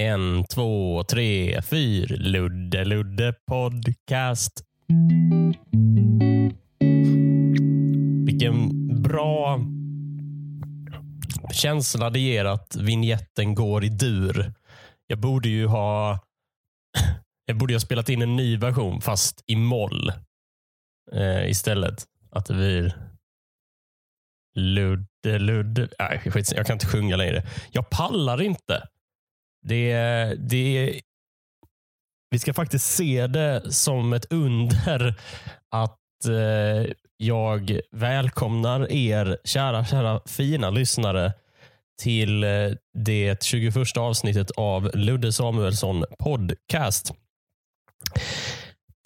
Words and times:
En, 0.00 0.44
två, 0.44 1.04
tre, 1.04 1.62
fyr. 1.62 2.16
Ludde 2.18 2.84
Ludde 2.84 3.34
podcast. 3.46 4.64
Vilken 8.26 8.68
bra 9.02 9.60
känsla 11.52 12.10
det 12.10 12.18
ger 12.18 12.44
att 12.44 12.76
vignetten 12.76 13.54
går 13.54 13.84
i 13.84 13.88
dur. 13.88 14.54
Jag 15.06 15.20
borde 15.20 15.48
ju 15.48 15.66
ha 15.66 16.18
jag 17.46 17.56
borde 17.56 17.74
ha 17.74 17.80
spelat 17.80 18.08
in 18.08 18.22
en 18.22 18.36
ny 18.36 18.56
version 18.56 19.00
fast 19.00 19.44
i 19.46 19.56
moll 19.56 20.12
eh, 21.12 21.50
istället. 21.50 22.04
Att 22.30 22.46
det 22.46 22.54
blir 22.54 22.94
Ludde 24.56 25.38
Ludde. 25.38 25.88
Nej, 25.98 26.18
skit, 26.18 26.52
jag 26.56 26.66
kan 26.66 26.74
inte 26.74 26.86
sjunga 26.86 27.16
längre. 27.16 27.42
Jag 27.72 27.90
pallar 27.90 28.42
inte. 28.42 28.82
Det, 29.62 29.94
det, 30.38 31.00
vi 32.30 32.38
ska 32.38 32.54
faktiskt 32.54 32.86
se 32.86 33.26
det 33.26 33.72
som 33.72 34.12
ett 34.12 34.32
under 34.32 35.14
att 35.70 36.24
eh, 36.28 36.92
jag 37.16 37.80
välkomnar 37.90 38.92
er 38.92 39.38
kära, 39.44 39.84
kära 39.84 40.20
fina 40.26 40.70
lyssnare 40.70 41.32
till 42.02 42.44
eh, 42.44 42.70
det 42.98 43.42
21 43.42 43.96
avsnittet 43.96 44.50
av 44.50 44.90
Ludde 44.94 45.32
Samuelsson 45.32 46.04
podcast. 46.18 47.10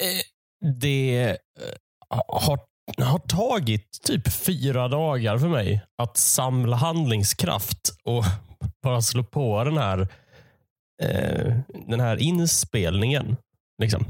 Eh, 0.03 0.21
det 0.81 1.29
eh, 1.29 2.19
har, 2.29 2.61
har 2.99 3.19
tagit 3.19 4.03
typ 4.07 4.33
fyra 4.33 4.89
dagar 4.89 5.39
för 5.39 5.49
mig 5.49 5.83
att 6.03 6.17
samla 6.17 6.77
handlingskraft 6.77 7.99
och 8.05 8.25
bara 8.83 9.03
slå 9.03 9.25
på 9.25 9.65
den 9.65 9.77
här 9.77 10.09
eh, 11.03 11.57
den 11.89 12.01
här 12.01 12.17
inspelningen. 12.17 13.37
Liksom. 13.79 14.05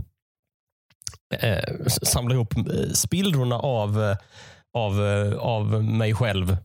Eh, 1.34 1.86
samla 1.86 2.34
ihop 2.34 2.56
eh, 2.56 2.90
spillrorna 2.94 3.58
av, 3.58 4.02
eh, 4.02 4.16
av, 4.74 5.06
eh, 5.06 5.38
av 5.38 5.84
mig 5.84 6.14
själv, 6.14 6.56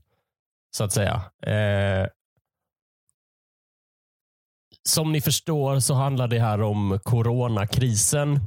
så 0.78 0.84
att 0.84 0.94
säga. 0.94 1.22
Eh, 1.46 2.08
som 4.90 5.12
ni 5.12 5.22
förstår 5.22 5.80
så 5.80 5.94
handlar 5.94 6.28
det 6.28 6.40
här 6.40 6.62
om 6.62 7.00
coronakrisen. 7.04 8.40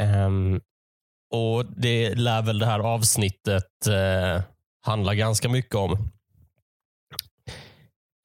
Um, 0.00 0.60
och 1.30 1.66
Det 1.76 2.14
lär 2.14 2.42
väl 2.42 2.58
det 2.58 2.66
här 2.66 2.80
avsnittet 2.80 3.88
uh, 3.88 4.42
handla 4.86 5.14
ganska 5.14 5.48
mycket 5.48 5.74
om. 5.74 6.10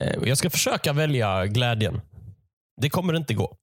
Eh, 0.02 0.16
jag 0.23 0.38
ska 0.38 0.49
försöka 0.49 0.94
välja 0.94 1.45
glädjen. 1.45 2.02
Det 2.81 2.89
kommer 2.89 3.13
inte 3.13 3.33
gå. 3.33 3.57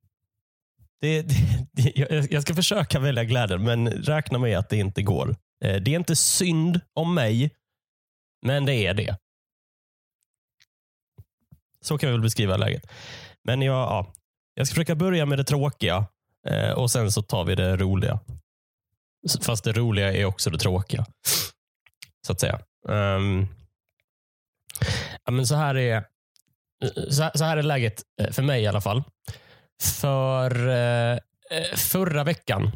Det, 1.01 1.23
det, 1.73 1.97
jag 2.31 2.43
ska 2.43 2.55
försöka 2.55 2.99
välja 2.99 3.25
glädjen, 3.25 3.65
men 3.65 3.89
räkna 3.89 4.39
med 4.39 4.59
att 4.59 4.69
det 4.69 4.77
inte 4.77 5.03
går. 5.03 5.37
Eh, 5.65 5.77
det 5.77 5.91
är 5.95 5.97
inte 5.97 6.17
synd 6.17 6.81
om 6.95 7.15
mig, 7.15 7.51
men 8.47 8.65
det 8.65 8.75
är 8.75 8.95
det. 8.95 9.17
Så 11.81 11.99
kan 11.99 12.09
vi 12.09 12.13
väl 12.13 12.23
beskriva 12.23 12.57
läget. 12.57 12.91
Men 13.45 13.63
jag, 13.63 13.75
ja, 13.75 14.13
jag 14.55 14.67
ska 14.67 14.75
försöka 14.75 14.95
börja 14.95 15.27
med 15.27 15.39
det 15.39 15.45
tråkiga 15.45 16.07
eh, 16.49 16.71
och 16.71 16.91
sen 16.91 17.13
så 17.13 17.23
tar 17.23 17.45
vi 17.45 17.55
det 17.55 17.77
roliga. 17.77 18.21
Fast 19.43 19.65
det 19.65 19.73
roliga 19.73 20.13
är 20.13 20.25
också 20.25 20.51
det 20.51 20.59
tråkiga. 20.59 21.07
Så 22.27 22.33
att 22.33 22.41
säga. 22.41 22.61
Um, 22.89 23.49
ja, 25.25 25.31
men 25.33 25.47
så 25.47 25.55
här 25.55 25.75
är 25.75 26.05
Eh, 26.85 27.09
så, 27.11 27.45
här 27.45 27.57
är 27.57 27.63
läget 27.63 28.03
eh, 28.21 28.31
för 28.31 28.43
mig 28.43 28.63
i 28.63 28.67
alla 28.67 28.81
fall. 28.81 29.03
För 29.83 30.69
eh, 30.69 31.19
förra 31.75 32.25
veckan 32.25 32.73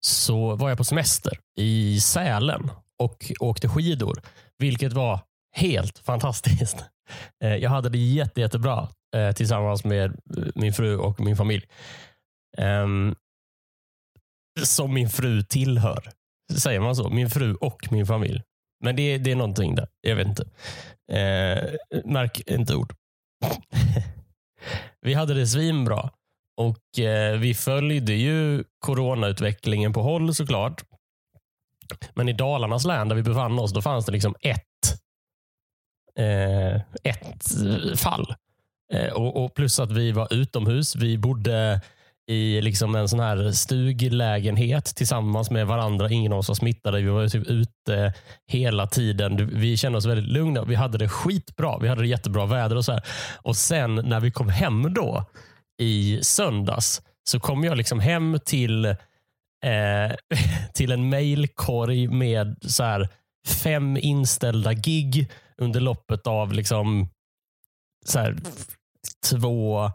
så 0.00 0.56
var 0.56 0.68
jag 0.68 0.78
på 0.78 0.84
semester 0.84 1.38
i 1.58 2.00
Sälen 2.00 2.70
och 2.98 3.32
åkte 3.40 3.68
skidor, 3.68 4.22
vilket 4.58 4.92
var 4.92 5.20
helt 5.56 5.98
fantastiskt. 5.98 6.76
Jag 7.38 7.70
hade 7.70 7.88
det 7.88 7.98
jätte, 7.98 8.40
jättebra 8.40 8.88
tillsammans 9.36 9.84
med 9.84 10.20
min 10.54 10.72
fru 10.72 10.96
och 10.96 11.20
min 11.20 11.36
familj. 11.36 11.66
Ehm, 12.58 13.14
som 14.62 14.94
min 14.94 15.08
fru 15.08 15.42
tillhör. 15.42 16.10
Säger 16.58 16.80
man 16.80 16.96
så? 16.96 17.10
Min 17.10 17.30
fru 17.30 17.54
och 17.54 17.92
min 17.92 18.06
familj. 18.06 18.42
Men 18.82 18.96
det, 18.96 19.18
det 19.18 19.30
är 19.30 19.36
någonting 19.36 19.74
där. 19.74 19.88
Jag 20.00 20.16
vet 20.16 20.26
inte. 20.26 20.42
Eh, 21.12 21.74
märk 22.04 22.40
inte 22.50 22.74
ord. 22.74 22.94
vi 25.00 25.14
hade 25.14 25.34
det 25.34 25.46
svinbra. 25.46 26.10
Och 26.56 26.98
eh, 26.98 27.38
vi 27.38 27.54
följde 27.54 28.12
ju 28.12 28.64
coronautvecklingen 28.78 29.92
på 29.92 30.02
håll 30.02 30.34
såklart. 30.34 30.84
Men 32.14 32.28
i 32.28 32.32
Dalarnas 32.32 32.84
län 32.84 33.08
där 33.08 33.16
vi 33.16 33.22
befann 33.22 33.58
oss, 33.58 33.72
då 33.72 33.82
fanns 33.82 34.06
det 34.06 34.12
liksom 34.12 34.34
ett, 34.40 34.98
eh, 36.18 36.74
ett 37.02 37.46
fall. 37.96 38.34
Eh, 38.92 39.12
och, 39.12 39.44
och, 39.44 39.54
Plus 39.54 39.80
att 39.80 39.92
vi 39.92 40.12
var 40.12 40.34
utomhus. 40.34 40.96
Vi 40.96 41.18
bodde 41.18 41.80
i 42.26 42.60
liksom 42.60 42.94
en 42.94 43.08
sån 43.08 43.20
här 43.20 43.52
stuglägenhet 43.52 44.84
tillsammans 44.84 45.50
med 45.50 45.66
varandra. 45.66 46.10
Ingen 46.10 46.32
av 46.32 46.38
oss 46.38 46.48
var 46.48 46.54
smittade. 46.54 47.00
Vi 47.00 47.08
var 47.08 47.28
typ 47.28 47.46
ute 47.46 48.14
hela 48.46 48.86
tiden. 48.86 49.50
Vi 49.52 49.76
kände 49.76 49.98
oss 49.98 50.06
väldigt 50.06 50.32
lugna. 50.32 50.64
Vi 50.64 50.74
hade 50.74 50.98
det 50.98 51.08
skitbra. 51.08 51.78
Vi 51.78 51.88
hade 51.88 52.02
det 52.02 52.08
jättebra 52.08 52.46
väder 52.46 52.76
och 52.76 52.84
så 52.84 52.92
här. 52.92 53.02
Och 53.42 53.56
sen 53.56 53.94
när 53.94 54.20
vi 54.20 54.30
kom 54.30 54.48
hem 54.48 54.94
då 54.94 55.24
i 55.78 56.18
söndags 56.22 57.02
så 57.24 57.40
kom 57.40 57.64
jag 57.64 57.76
liksom 57.76 58.00
hem 58.00 58.38
till, 58.44 58.84
eh, 58.84 58.96
till 60.74 60.92
en 60.92 61.08
mailkorg 61.08 62.08
med 62.08 62.56
så 62.62 62.82
här 62.84 63.08
fem 63.46 63.96
inställda 63.96 64.72
gig 64.72 65.30
under 65.58 65.80
loppet 65.80 66.26
av 66.26 66.52
liksom 66.52 67.08
så 68.04 68.18
här, 68.18 68.36
två 69.30 69.90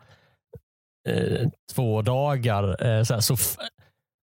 eh, 1.07 1.47
två 1.73 2.01
dagar. 2.01 2.85
Eh, 2.85 3.03
så, 3.03 3.21
så 3.21 3.33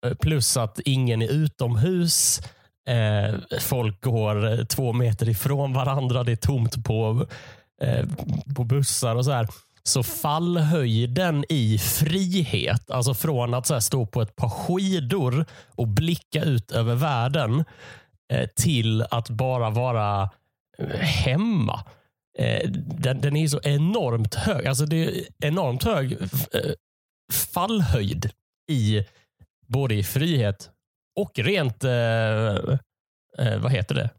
eh, 0.07 0.15
plus 0.15 0.57
att 0.57 0.81
ingen 0.85 1.23
är 1.23 1.31
utomhus. 1.33 2.41
Eh, 2.89 3.35
folk 3.61 4.01
går 4.05 4.53
eh, 4.53 4.65
två 4.65 4.93
meter 4.93 5.29
ifrån 5.29 5.73
varandra. 5.73 6.25
Det 6.25 6.33
är 6.33 6.37
tomt 6.37 6.85
på, 6.85 7.27
eh, 7.83 8.07
på 8.57 8.65
bussar 8.65 9.17
och 9.17 9.25
så 9.25 9.31
här. 9.33 9.49
Så 9.83 10.03
fallhöjden 10.03 11.45
i 11.49 11.79
frihet, 11.79 12.91
alltså 12.91 13.15
från 13.15 13.55
att 13.55 13.67
så 13.67 13.81
stå 13.81 14.07
på 14.07 14.23
ett 14.23 14.37
par 14.37 14.49
skidor 14.49 15.45
och 15.75 15.89
blicka 15.89 16.45
ut 16.45 16.71
över 16.71 16.95
världen 16.95 17.65
eh, 18.33 18.49
till 18.57 19.03
att 19.11 19.31
bara 19.31 19.71
vara 19.71 20.31
hemma 21.01 21.85
Eh, 22.39 22.71
den, 22.71 23.21
den, 23.21 23.37
är 23.37 23.49
så 23.49 23.61
enormt 23.63 24.35
hög. 24.35 24.67
Alltså 24.67 24.87
det 24.87 24.97
är 24.97 25.25
enormt 25.39 25.85
hög 25.85 26.13
eh, 26.13 26.73
fallhöjd 27.33 28.31
i 28.71 29.05
både 29.67 29.95
i 29.95 30.03
frihet 30.03 30.71
och 31.21 31.39
rent, 31.39 31.85
eh, 31.85 32.57
eh, 33.39 33.59
vad 33.59 33.73
heter 33.73 33.95
det? 33.95 34.11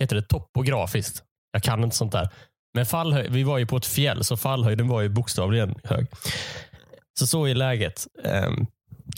Heter 0.00 0.16
det 0.16 0.22
topografiskt? 0.22 1.24
Jag 1.52 1.62
kan 1.62 1.84
inte 1.84 1.96
sånt 1.96 2.12
där. 2.12 2.28
Men 2.74 2.86
fallhöjd, 2.86 3.32
vi 3.32 3.42
var 3.42 3.58
ju 3.58 3.66
på 3.66 3.76
ett 3.76 3.86
fjäll, 3.86 4.24
så 4.24 4.36
fallhöjden 4.36 4.88
var 4.88 5.00
ju 5.00 5.08
bokstavligen 5.08 5.74
hög. 5.84 6.06
Så 7.18 7.26
så 7.26 7.44
är 7.44 7.54
läget. 7.54 8.06
Um, 8.24 8.66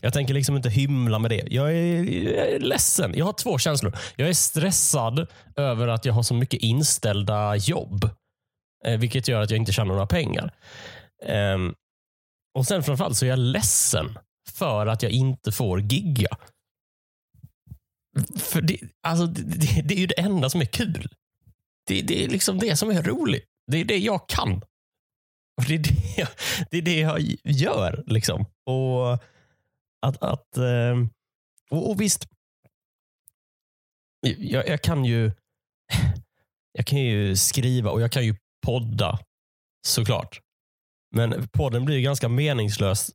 jag 0.02 0.12
tänker 0.12 0.34
liksom 0.34 0.56
inte 0.56 0.70
hymla 0.70 1.18
med 1.18 1.30
det. 1.30 1.44
Jag 1.50 1.72
är, 1.72 2.02
jag 2.34 2.48
är 2.48 2.60
ledsen. 2.60 3.14
Jag 3.16 3.24
har 3.24 3.32
två 3.32 3.58
känslor. 3.58 3.96
Jag 4.16 4.28
är 4.28 4.32
stressad 4.32 5.26
över 5.56 5.88
att 5.88 6.04
jag 6.04 6.12
har 6.12 6.22
så 6.22 6.34
mycket 6.34 6.60
inställda 6.60 7.56
jobb. 7.56 8.10
Eh, 8.84 8.98
vilket 8.98 9.28
gör 9.28 9.42
att 9.42 9.50
jag 9.50 9.58
inte 9.58 9.72
tjänar 9.72 9.94
några 9.94 10.06
pengar. 10.06 10.54
Ehm, 11.22 11.74
och 12.54 12.66
sen 12.66 12.82
framförallt 12.82 13.16
så 13.16 13.24
är 13.24 13.28
jag 13.28 13.38
ledsen 13.38 14.18
för 14.50 14.86
att 14.86 15.02
jag 15.02 15.12
inte 15.12 15.52
får 15.52 15.80
gigga. 15.80 16.36
För 18.36 18.60
det, 18.60 18.78
alltså, 19.02 19.26
det, 19.26 19.82
det 19.82 19.94
är 19.94 19.98
ju 19.98 20.06
det 20.06 20.20
enda 20.20 20.50
som 20.50 20.60
är 20.60 20.64
kul. 20.64 21.08
Det, 21.86 22.02
det, 22.02 22.24
är 22.24 22.28
liksom 22.28 22.58
det 22.58 22.76
som 22.76 22.90
är 22.90 23.02
roligt. 23.02 23.44
Det 23.66 23.80
är 23.80 23.84
det 23.84 23.98
jag 23.98 24.28
kan. 24.28 24.62
Och 25.56 25.64
det, 25.68 25.74
är 25.74 25.78
det, 25.78 26.14
jag, 26.16 26.28
det 26.70 26.78
är 26.78 26.82
det 26.82 26.98
jag 26.98 27.20
gör. 27.44 28.04
Liksom. 28.06 28.46
Och 28.66 29.12
att, 30.06 30.22
att 30.22 30.56
ehm, 30.56 31.10
och, 31.70 31.90
och 31.90 32.00
visst, 32.00 32.26
jag, 34.38 34.68
jag, 34.68 34.82
kan 34.82 35.04
ju 35.04 35.32
jag 36.72 36.86
kan 36.86 36.98
ju 36.98 37.36
skriva 37.36 37.90
och 37.90 38.00
jag 38.00 38.12
kan 38.12 38.26
ju 38.26 38.36
podda, 38.66 39.18
såklart. 39.86 40.40
Men 41.14 41.48
podden 41.48 41.84
blir 41.84 42.00
ganska 42.00 42.28
meningslös 42.28 43.10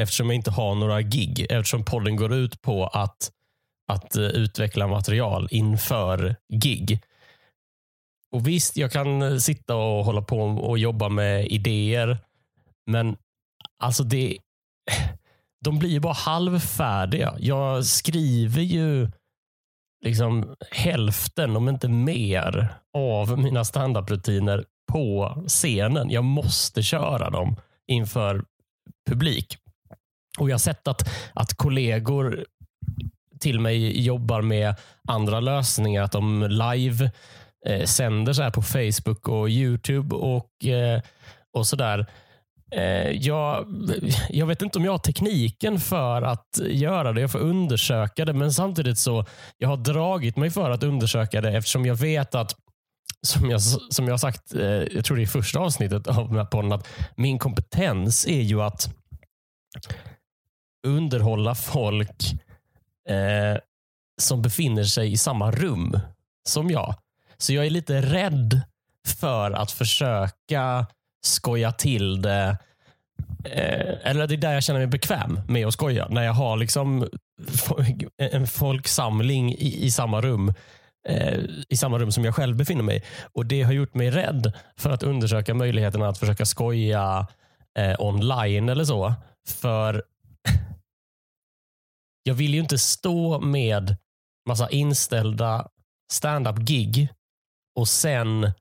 eftersom 0.00 0.26
jag 0.26 0.34
inte 0.34 0.50
har 0.50 0.74
några 0.74 1.02
gig. 1.02 1.46
Eftersom 1.50 1.84
podden 1.84 2.16
går 2.16 2.34
ut 2.34 2.62
på 2.62 2.86
att, 2.86 3.30
att 3.92 4.16
eh, 4.16 4.22
utveckla 4.22 4.86
material 4.86 5.48
inför 5.50 6.36
gig. 6.52 7.00
och 8.30 8.48
visst, 8.48 8.76
jag 8.76 8.92
kan 8.92 9.22
eh, 9.22 9.36
sitta 9.36 9.76
och 9.76 10.04
hålla 10.04 10.22
på 10.22 10.40
och 10.40 10.78
jobba 10.78 11.08
med 11.08 11.46
idéer. 11.46 12.18
Men 12.86 13.16
alltså 13.78 14.04
det, 14.04 14.38
de 15.64 15.78
blir 15.78 15.90
ju 15.90 16.00
bara 16.00 16.12
halvfärdiga. 16.12 17.36
Jag 17.38 17.86
skriver 17.86 18.62
ju 18.62 19.10
liksom 20.04 20.56
hälften, 20.70 21.56
om 21.56 21.68
inte 21.68 21.88
mer, 21.88 22.68
av 22.96 23.38
mina 23.38 23.64
standup-rutiner 23.64 24.64
på 24.92 25.42
scenen. 25.46 26.10
Jag 26.10 26.24
måste 26.24 26.82
köra 26.82 27.30
dem 27.30 27.56
inför 27.86 28.44
publik. 29.10 29.58
Och 30.38 30.50
Jag 30.50 30.54
har 30.54 30.58
sett 30.58 30.88
att, 30.88 31.08
att 31.34 31.54
kollegor 31.54 32.44
till 33.40 33.60
mig 33.60 34.04
jobbar 34.04 34.42
med 34.42 34.74
andra 35.08 35.40
lösningar. 35.40 36.02
Att 36.02 36.12
de 36.12 36.42
live 36.48 37.10
eh, 37.66 37.84
sänder 37.84 38.32
så 38.32 38.42
här 38.42 38.50
på 38.50 38.62
Facebook 38.62 39.28
och 39.28 39.48
Youtube 39.48 40.16
och, 40.16 40.64
eh, 40.64 41.00
och 41.52 41.66
sådär. 41.66 42.06
Eh, 42.70 43.10
jag, 43.10 43.66
jag 44.28 44.46
vet 44.46 44.62
inte 44.62 44.78
om 44.78 44.84
jag 44.84 44.92
har 44.92 44.98
tekniken 44.98 45.80
för 45.80 46.22
att 46.22 46.60
göra 46.66 47.12
det. 47.12 47.20
Jag 47.20 47.32
får 47.32 47.38
undersöka 47.38 48.24
det, 48.24 48.32
men 48.32 48.52
samtidigt 48.52 48.98
så 48.98 49.24
jag 49.58 49.68
har 49.68 49.76
dragit 49.76 50.36
mig 50.36 50.50
för 50.50 50.70
att 50.70 50.82
undersöka 50.82 51.40
det 51.40 51.56
eftersom 51.56 51.86
jag 51.86 51.94
vet 51.94 52.34
att 52.34 52.56
som 53.24 53.50
jag, 53.50 53.60
som 53.90 54.08
jag 54.08 54.20
sagt, 54.20 54.54
eh, 54.54 54.62
jag 54.66 55.04
tror 55.04 55.16
det 55.16 55.22
är 55.22 55.26
första 55.26 55.58
avsnittet 55.58 56.06
av 56.06 56.28
den 56.28 56.36
här 56.36 56.44
podden, 56.44 56.72
att 56.72 56.88
min 57.16 57.38
kompetens 57.38 58.26
är 58.26 58.40
ju 58.40 58.62
att 58.62 58.94
underhålla 60.86 61.54
folk 61.54 62.22
eh, 63.08 63.58
som 64.20 64.42
befinner 64.42 64.84
sig 64.84 65.12
i 65.12 65.16
samma 65.16 65.50
rum 65.50 65.98
som 66.48 66.70
jag. 66.70 66.94
Så 67.38 67.52
jag 67.52 67.66
är 67.66 67.70
lite 67.70 68.00
rädd 68.00 68.60
för 69.06 69.50
att 69.50 69.70
försöka 69.70 70.86
skoja 71.24 71.72
till 71.72 72.22
det. 72.22 72.58
Eh, 73.44 74.10
eller 74.10 74.26
det 74.26 74.34
är 74.34 74.38
där 74.38 74.52
jag 74.52 74.64
känner 74.64 74.80
mig 74.80 74.86
bekväm 74.86 75.40
med 75.48 75.66
att 75.66 75.74
skoja. 75.74 76.08
När 76.08 76.22
jag 76.22 76.32
har 76.32 76.56
liksom 76.56 77.08
en 78.18 78.46
folksamling 78.46 79.52
i, 79.52 79.84
i 79.84 79.90
samma 79.90 80.20
rum 80.20 80.54
eh, 81.08 81.38
i 81.68 81.76
samma 81.76 81.98
rum 81.98 82.12
som 82.12 82.24
jag 82.24 82.34
själv 82.34 82.56
befinner 82.56 82.82
mig. 82.82 83.04
Och 83.32 83.46
Det 83.46 83.62
har 83.62 83.72
gjort 83.72 83.94
mig 83.94 84.10
rädd 84.10 84.52
för 84.76 84.90
att 84.90 85.02
undersöka 85.02 85.54
möjligheterna 85.54 86.08
att 86.08 86.18
försöka 86.18 86.46
skoja 86.46 87.26
eh, 87.78 87.94
online 87.98 88.68
eller 88.68 88.84
så. 88.84 89.14
För 89.48 90.02
jag 92.22 92.34
vill 92.34 92.54
ju 92.54 92.60
inte 92.60 92.78
stå 92.78 93.40
med 93.40 93.96
massa 94.48 94.70
inställda 94.70 95.68
stand-up-gig 96.12 97.08
och 97.78 97.88
sen 97.88 98.42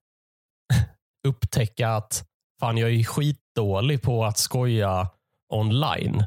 upptäcka 1.28 1.90
att 1.90 2.26
fan, 2.60 2.78
jag 2.78 2.90
är 2.90 3.04
skitdålig 3.04 4.02
på 4.02 4.26
att 4.26 4.38
skoja 4.38 5.10
online. 5.54 6.26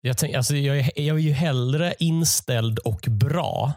Jag, 0.00 0.18
tänk, 0.18 0.34
alltså, 0.34 0.56
jag, 0.56 0.78
är, 0.78 1.00
jag 1.00 1.16
är 1.16 1.20
ju 1.20 1.32
hellre 1.32 1.94
inställd 1.98 2.78
och 2.78 3.06
bra 3.08 3.72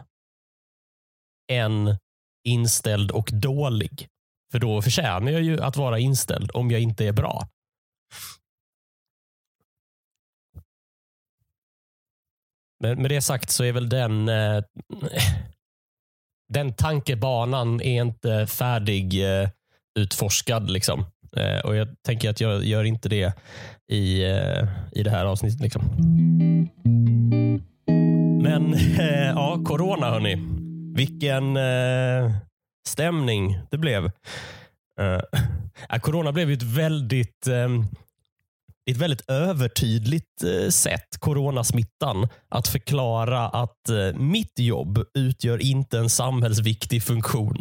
än 1.50 1.96
inställd 2.44 3.10
och 3.10 3.30
dålig. 3.32 4.08
För 4.52 4.58
då 4.58 4.82
förtjänar 4.82 5.32
jag 5.32 5.42
ju 5.42 5.60
att 5.60 5.76
vara 5.76 5.98
inställd 5.98 6.50
om 6.54 6.70
jag 6.70 6.80
inte 6.80 7.06
är 7.06 7.12
bra. 7.12 7.48
Men 12.80 13.02
med 13.02 13.10
det 13.10 13.20
sagt 13.20 13.50
så 13.50 13.64
är 13.64 13.72
väl 13.72 13.88
den 13.88 14.28
eh, 14.28 14.62
den 16.50 16.72
tankebanan 16.72 17.80
är 17.80 18.02
inte 18.02 18.46
färdig 18.46 19.24
eh, 19.24 19.48
utforskad. 19.98 20.70
Liksom. 20.70 21.04
Eh, 21.36 21.58
och 21.64 21.76
Jag 21.76 21.88
tänker 22.02 22.30
att 22.30 22.40
jag 22.40 22.64
gör 22.64 22.84
inte 22.84 23.08
det 23.08 23.32
i, 23.92 24.24
eh, 24.24 24.68
i 24.92 25.02
det 25.02 25.10
här 25.10 25.24
avsnittet. 25.24 25.60
Liksom. 25.60 25.82
Men 28.42 28.74
eh, 28.74 29.28
ja, 29.34 29.62
corona 29.64 30.10
hörni. 30.10 30.59
Vilken 30.94 31.56
eh, 31.56 32.32
stämning 32.88 33.58
det 33.70 33.78
blev. 33.78 34.10
Eh, 35.00 35.98
corona 36.00 36.32
blev 36.32 36.48
ju 36.48 36.54
ett 36.54 36.62
väldigt 36.62 37.46
eh, 37.46 37.68
ett 38.90 38.96
väldigt 38.96 39.30
övertydligt 39.30 40.42
eh, 40.44 40.68
sätt, 40.68 41.18
coronasmittan, 41.18 42.28
att 42.48 42.68
förklara 42.68 43.48
att 43.48 43.88
eh, 43.88 44.12
mitt 44.14 44.58
jobb 44.58 45.04
utgör 45.14 45.62
inte 45.62 45.98
en 45.98 46.10
samhällsviktig 46.10 47.02
funktion. 47.02 47.56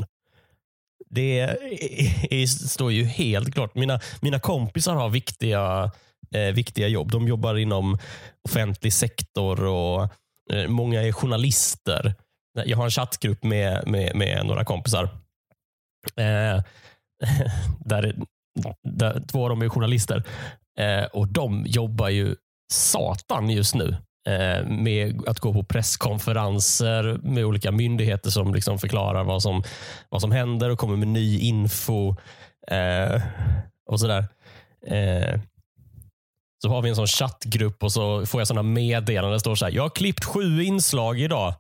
Det 1.10 1.40
är, 1.40 2.46
står 2.48 2.92
ju 2.92 3.04
helt 3.04 3.54
klart. 3.54 3.76
Mina, 3.76 4.00
mina 4.22 4.40
kompisar 4.40 4.96
har 4.96 5.10
viktiga, 5.10 5.92
eh, 6.36 6.54
viktiga 6.54 6.88
jobb. 6.88 7.12
De 7.12 7.28
jobbar 7.28 7.56
inom 7.56 7.98
offentlig 8.50 8.94
sektor 8.94 9.64
och 9.64 10.02
eh, 10.54 10.68
många 10.68 11.04
är 11.04 11.12
journalister. 11.12 12.16
Jag 12.66 12.78
har 12.78 12.86
en 12.86 12.92
chattgrupp 12.92 13.44
med, 13.44 13.88
med, 13.88 14.16
med 14.16 14.46
några 14.46 14.66
kompisar. 14.66 15.04
Eh, 16.16 16.64
där, 17.80 18.16
där 18.84 19.22
två 19.32 19.44
av 19.44 19.50
dem 19.50 19.62
är 19.62 19.70
journalister. 19.70 20.24
Eh, 20.80 21.04
och 21.04 21.28
de 21.28 21.66
jobbar 21.68 22.10
ju 22.10 22.36
satan 22.74 23.50
just 23.50 23.76
nu 23.76 23.98
eh, 24.28 24.68
med 24.68 25.22
att 25.28 25.40
gå 25.40 25.54
på 25.54 25.64
presskonferenser 25.64 27.20
med 27.24 27.46
olika 27.46 27.72
myndigheter 27.72 28.30
som 28.30 28.54
liksom 28.54 28.80
förklarar 28.80 29.24
vad 29.24 29.42
som, 29.42 29.64
vad 30.10 30.22
som 30.22 30.32
händer 30.32 30.70
och 30.70 30.80
kommer 30.80 30.96
med 30.98 31.08
ny 31.08 31.40
info. 31.40 32.16
Eh, 32.68 33.22
och 33.90 34.00
sådär. 34.00 34.26
Eh, 34.88 35.40
så 36.62 36.70
har 36.70 36.82
vi 36.82 36.90
en 36.90 36.96
sån 36.96 37.08
chattgrupp 37.08 37.84
och 37.84 37.92
så 37.92 38.26
får 38.26 38.42
jag 38.42 38.48
sådana 38.48 38.64
meddelanden. 38.64 39.34
Det 39.34 39.40
står 39.40 39.56
så 39.56 39.66
här, 39.66 39.72
jag 39.72 39.84
har 39.84 39.90
klippt 39.90 40.26
sju 40.26 40.64
inslag 40.64 41.20
idag. 41.20 41.54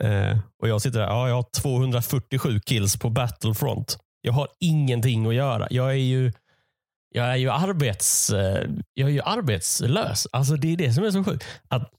Eh, 0.00 0.38
och 0.62 0.68
jag 0.68 0.82
sitter 0.82 0.98
där, 0.98 1.06
ja, 1.06 1.28
jag 1.28 1.34
har 1.34 1.46
247 1.62 2.60
kills 2.60 2.96
på 2.96 3.10
Battlefront. 3.10 3.98
Jag 4.20 4.32
har 4.32 4.48
ingenting 4.60 5.26
att 5.26 5.34
göra. 5.34 5.66
Jag 5.70 5.90
är 5.90 5.94
ju 5.94 6.32
jag 7.10 7.26
är 7.26 7.36
ju, 7.36 7.50
arbets, 7.50 8.30
eh, 8.30 8.68
jag 8.94 9.08
är 9.08 9.12
ju 9.12 9.20
arbetslös. 9.22 10.26
Alltså 10.32 10.56
Det 10.56 10.72
är 10.72 10.76
det 10.76 10.92
som 10.92 11.04
är 11.04 11.10
så 11.10 11.24
sjukt. 11.24 11.44
Att, 11.68 11.92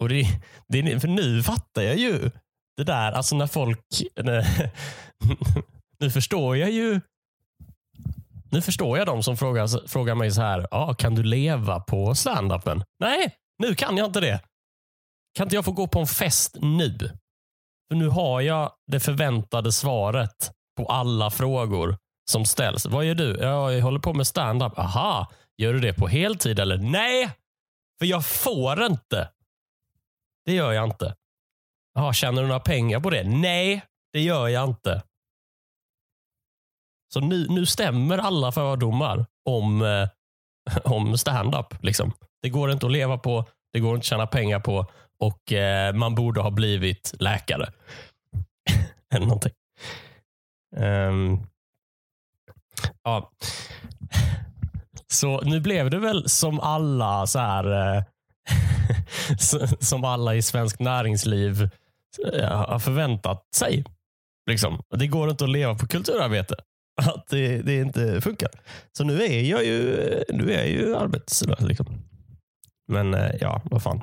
och 0.00 0.08
det, 0.08 0.26
det, 0.68 1.00
för 1.00 1.08
nu 1.08 1.42
fattar 1.42 1.82
jag 1.82 1.96
ju 1.96 2.30
det 2.76 2.84
där, 2.84 3.12
alltså 3.12 3.36
när 3.36 3.46
folk... 3.46 3.80
När, 4.16 4.70
nu 5.98 6.10
förstår 6.10 6.56
jag 6.56 6.70
ju 6.70 7.00
nu 8.50 8.62
förstår 8.62 8.98
jag 8.98 9.06
de 9.06 9.22
som 9.22 9.36
frågar, 9.36 9.88
frågar 9.88 10.14
mig 10.14 10.30
så 10.30 10.40
här, 10.40 10.66
ah, 10.70 10.94
kan 10.94 11.14
du 11.14 11.22
leva 11.22 11.80
på 11.80 12.14
standupen? 12.14 12.82
Nej, 13.00 13.34
nu 13.58 13.74
kan 13.74 13.96
jag 13.96 14.06
inte 14.06 14.20
det. 14.20 14.40
Kan 15.36 15.46
inte 15.46 15.56
jag 15.56 15.64
få 15.64 15.72
gå 15.72 15.86
på 15.86 15.98
en 16.00 16.06
fest 16.06 16.56
nu? 16.60 16.98
För 17.88 17.94
nu 17.94 18.08
har 18.08 18.40
jag 18.40 18.72
det 18.86 19.00
förväntade 19.00 19.72
svaret 19.72 20.52
på 20.76 20.86
alla 20.86 21.30
frågor 21.30 21.96
som 22.30 22.44
ställs. 22.44 22.86
Vad 22.86 23.04
gör 23.04 23.14
du? 23.14 23.36
Jag 23.40 23.80
håller 23.80 23.98
på 23.98 24.14
med 24.14 24.26
stand-up. 24.26 24.78
Aha, 24.78 25.32
gör 25.56 25.72
du 25.72 25.80
det 25.80 25.92
på 25.92 26.08
heltid 26.08 26.58
eller? 26.58 26.78
Nej, 26.78 27.30
för 27.98 28.06
jag 28.06 28.26
får 28.26 28.84
inte. 28.84 29.30
Det 30.44 30.52
gör 30.52 30.72
jag 30.72 30.84
inte. 30.84 31.14
Aha, 31.98 32.12
tjänar 32.12 32.42
du 32.42 32.48
några 32.48 32.60
pengar 32.60 33.00
på 33.00 33.10
det? 33.10 33.24
Nej, 33.24 33.82
det 34.12 34.20
gör 34.20 34.48
jag 34.48 34.68
inte. 34.68 35.02
Så 37.14 37.20
nu, 37.20 37.46
nu 37.48 37.66
stämmer 37.66 38.18
alla 38.18 38.52
fördomar 38.52 39.26
om, 39.48 39.82
eh, 39.82 40.08
om 40.92 41.18
stand-up. 41.18 41.82
Liksom. 41.82 42.12
Det 42.42 42.48
går 42.48 42.72
inte 42.72 42.86
att 42.86 42.92
leva 42.92 43.18
på, 43.18 43.44
det 43.72 43.80
går 43.80 43.94
inte 43.94 44.04
att 44.04 44.04
tjäna 44.04 44.26
pengar 44.26 44.60
på 44.60 44.86
och 45.18 45.52
eh, 45.52 45.94
man 45.94 46.14
borde 46.14 46.40
ha 46.40 46.50
blivit 46.50 47.14
läkare. 47.18 47.72
Eller 49.14 49.26
någonting. 49.26 49.52
Um, 50.76 51.46
Ja. 53.02 53.32
Så 55.06 55.40
nu 55.40 55.60
blev 55.60 55.90
det 55.90 55.98
väl 55.98 56.28
som 56.28 56.60
alla 56.60 57.26
så 57.26 57.38
här, 57.38 57.96
eh, 57.96 58.02
som 59.80 60.04
alla 60.04 60.34
i 60.34 60.42
svensk 60.42 60.78
näringsliv 60.78 61.68
eh, 62.32 62.50
har 62.50 62.78
förväntat 62.78 63.54
sig. 63.54 63.84
Liksom. 64.50 64.80
Det 64.90 65.06
går 65.06 65.30
inte 65.30 65.44
att 65.44 65.50
leva 65.50 65.74
på 65.74 65.86
kulturarbete. 65.86 66.54
Att 67.02 67.26
det, 67.28 67.62
det 67.62 67.74
inte 67.74 68.20
funkar. 68.20 68.50
Så 68.92 69.04
nu 69.04 69.22
är 69.22 69.42
jag 69.42 69.64
ju, 69.64 69.84
nu 70.28 70.52
är 70.52 70.58
jag 70.58 70.68
ju 70.68 70.96
arbetslös. 70.96 71.60
Liksom. 71.60 71.86
Men 72.88 73.14
eh, 73.14 73.34
ja, 73.40 73.62
vad 73.64 73.82
fan. 73.82 74.02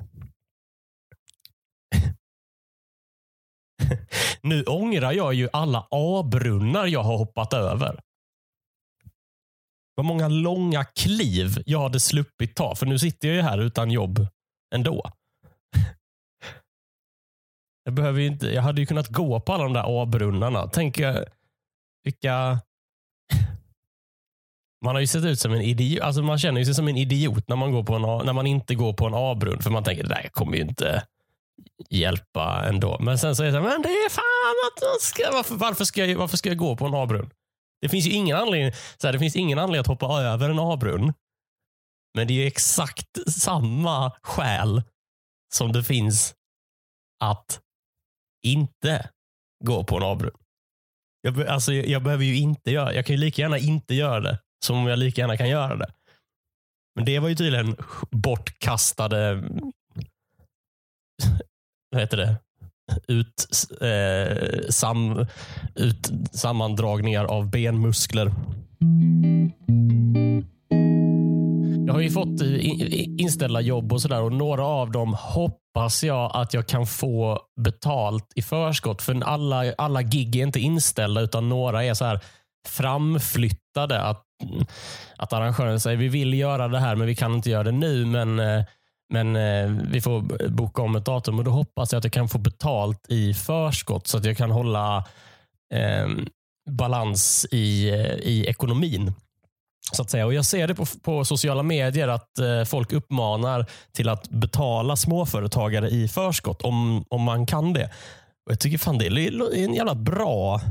nu 4.41 4.63
ångrar 4.63 5.12
jag 5.12 5.33
ju 5.33 5.50
alla 5.53 5.88
A-brunnar 5.91 6.88
jag 6.88 7.03
har 7.03 7.17
hoppat 7.17 7.53
över. 7.53 8.00
Vad 9.95 10.05
många 10.05 10.27
långa 10.27 10.83
kliv 10.83 11.63
jag 11.65 11.79
hade 11.79 12.00
sluppit 12.00 12.55
ta. 12.55 12.75
För 12.75 12.85
nu 12.85 13.00
sitter 13.00 13.27
jag 13.27 13.35
ju 13.35 13.41
här 13.41 13.57
utan 13.57 13.91
jobb 13.91 14.27
ändå. 14.75 15.03
Jag, 17.85 17.93
behöver 17.93 18.19
ju 18.19 18.27
inte, 18.27 18.47
jag 18.47 18.62
hade 18.62 18.81
ju 18.81 18.88
kunnat 18.88 19.07
gå 19.07 19.39
på 19.39 19.53
alla 19.53 19.63
de 19.63 19.73
där 19.73 20.01
A-brunnarna. 20.01 20.67
Tänk 20.67 21.00
eh, 21.00 21.23
vilka... 22.03 22.59
Man 24.85 24.95
har 24.95 25.00
ju 25.00 25.07
sett 25.07 25.23
ut 25.25 25.39
som 25.39 25.53
en 25.53 25.62
idiot. 25.62 26.03
Alltså 26.03 26.21
man 26.21 26.39
känner 26.39 26.63
sig 26.63 26.73
som 26.73 26.88
en 26.88 26.97
idiot 26.97 27.47
när 27.47 27.55
man, 27.55 27.71
går 27.71 27.83
på 27.83 27.95
en, 27.95 28.05
A- 28.05 28.21
när 28.25 28.33
man 28.33 28.47
inte 28.47 28.75
går 28.75 28.93
på 28.93 29.07
en 29.07 29.13
A-brunn. 29.15 29.62
För 29.62 29.69
man 29.69 29.83
tänker, 29.83 30.03
det 30.03 30.09
där 30.09 30.29
kommer 30.31 30.55
ju 30.55 30.62
inte 30.62 31.03
hjälpa 31.89 32.65
ändå. 32.65 33.00
Men 33.00 33.17
sen 33.19 33.36
så 33.36 33.43
är 33.43 33.48
det 33.48 33.53
så 33.53 33.60
här, 33.60 33.69
men 33.69 33.81
det 33.81 33.89
är 33.89 34.10
fan 34.10 34.93
att 34.93 35.01
ska, 35.01 35.31
varför, 35.31 35.55
varför, 35.55 35.86
ska 35.86 36.05
jag, 36.05 36.17
varför 36.17 36.38
ska 36.38 36.50
jag 36.50 36.57
gå 36.57 36.75
på 36.75 36.86
en 36.86 36.93
A-brunn? 36.93 37.29
Det 37.81 37.89
finns 37.89 38.05
ju 38.05 38.12
ingen 38.12 38.38
anledning, 38.38 38.74
så 38.98 39.07
här, 39.07 39.13
det 39.13 39.19
finns 39.19 39.36
ingen 39.36 39.60
anledning 39.60 39.79
att 39.79 39.88
hoppa 39.88 40.22
över 40.22 40.50
en 40.50 40.60
A-brunn. 40.60 41.13
Men 42.17 42.27
det 42.27 42.33
är 42.33 42.36
ju 42.36 42.48
exakt 42.48 43.31
samma 43.31 44.12
skäl 44.22 44.81
som 45.55 45.72
det 45.72 45.83
finns 45.83 46.36
att 47.24 47.60
inte 48.45 49.10
gå 49.65 49.83
på 49.83 49.98
en 49.98 50.03
A-brunn. 50.03 50.38
Jag, 51.22 51.48
alltså, 51.48 51.74
jag, 51.74 51.88
jag 51.88 52.03
behöver 52.03 52.24
ju 52.24 52.38
inte 52.38 52.72
göra 52.72 52.93
Jag 52.93 53.05
kan 53.05 53.15
ju 53.15 53.19
lika 53.19 53.41
gärna 53.41 53.57
inte 53.57 53.95
göra 53.95 54.19
det 54.19 54.39
som 54.65 54.88
jag 54.88 55.00
lika 55.00 55.22
gärna 55.22 55.38
kan 55.38 55.50
göra 55.50 55.75
det. 55.75 55.93
Men 56.95 57.05
det 57.05 57.19
var 57.19 57.29
ju 57.29 57.36
tydligen 57.36 57.75
bortkastade 58.12 59.43
vad 61.91 62.01
heter 62.01 62.17
det? 62.17 62.35
Ut, 63.07 63.47
eh, 63.81 64.69
sam, 64.69 65.25
ut, 65.75 66.11
sammandragningar 66.31 67.25
av 67.25 67.49
benmuskler. 67.49 68.31
Jag 71.87 71.93
har 71.93 72.01
ju 72.01 72.11
fått 72.11 72.41
eh, 72.41 73.19
inställda 73.19 73.61
jobb 73.61 73.93
och 73.93 74.01
sådär 74.01 74.21
och 74.21 74.31
några 74.31 74.65
av 74.65 74.91
dem 74.91 75.13
hoppas 75.19 76.03
jag 76.03 76.31
att 76.33 76.53
jag 76.53 76.67
kan 76.67 76.87
få 76.87 77.39
betalt 77.61 78.31
i 78.35 78.41
förskott. 78.41 79.01
För 79.01 79.23
alla, 79.23 79.73
alla 79.77 80.01
gig 80.01 80.35
är 80.35 80.43
inte 80.43 80.59
inställda 80.59 81.21
utan 81.21 81.49
några 81.49 81.83
är 81.83 81.93
så 81.93 82.05
här 82.05 82.19
framflyttade. 82.67 84.01
Att, 84.01 84.25
att 85.17 85.33
arrangören 85.33 85.79
säger 85.79 85.97
vi 85.97 86.07
vill 86.07 86.33
göra 86.33 86.67
det 86.67 86.79
här 86.79 86.95
men 86.95 87.07
vi 87.07 87.15
kan 87.15 87.33
inte 87.33 87.49
göra 87.49 87.63
det 87.63 87.71
nu. 87.71 88.05
Men 88.05 88.39
eh, 88.39 88.65
men 89.13 89.36
eh, 89.36 89.86
vi 89.91 90.01
får 90.01 90.50
boka 90.50 90.82
om 90.82 90.96
ett 90.96 91.05
datum 91.05 91.39
och 91.39 91.43
då 91.46 91.51
hoppas 91.51 91.91
jag 91.91 91.98
att 91.98 92.03
jag 92.03 92.13
kan 92.13 92.29
få 92.29 92.38
betalt 92.38 93.05
i 93.10 93.34
förskott 93.34 94.08
så 94.08 94.17
att 94.17 94.25
jag 94.25 94.38
kan 94.38 94.51
hålla 94.51 94.98
eh, 95.74 96.08
balans 96.70 97.46
i, 97.51 97.89
eh, 97.89 98.15
i 98.15 98.46
ekonomin. 98.48 99.13
Så 99.91 100.01
att 100.01 100.10
säga. 100.10 100.25
Och 100.25 100.34
Jag 100.34 100.46
ser 100.46 100.67
det 100.67 100.75
på, 100.75 100.86
på 100.86 101.25
sociala 101.25 101.63
medier 101.63 102.08
att 102.08 102.39
eh, 102.39 102.63
folk 102.63 102.93
uppmanar 102.93 103.65
till 103.91 104.10
att 104.10 104.29
betala 104.29 104.96
småföretagare 104.96 105.89
i 105.89 106.08
förskott 106.08 106.62
om, 106.62 107.05
om 107.10 107.22
man 107.22 107.46
kan 107.46 107.74
det. 107.74 107.86
Och 108.46 108.51
Jag 108.51 108.60
tycker 108.60 108.77
fan 108.77 108.98
det 108.98 109.05
är 109.05 109.63
en 109.63 109.74
jävla 109.74 109.96
bra 109.96 110.62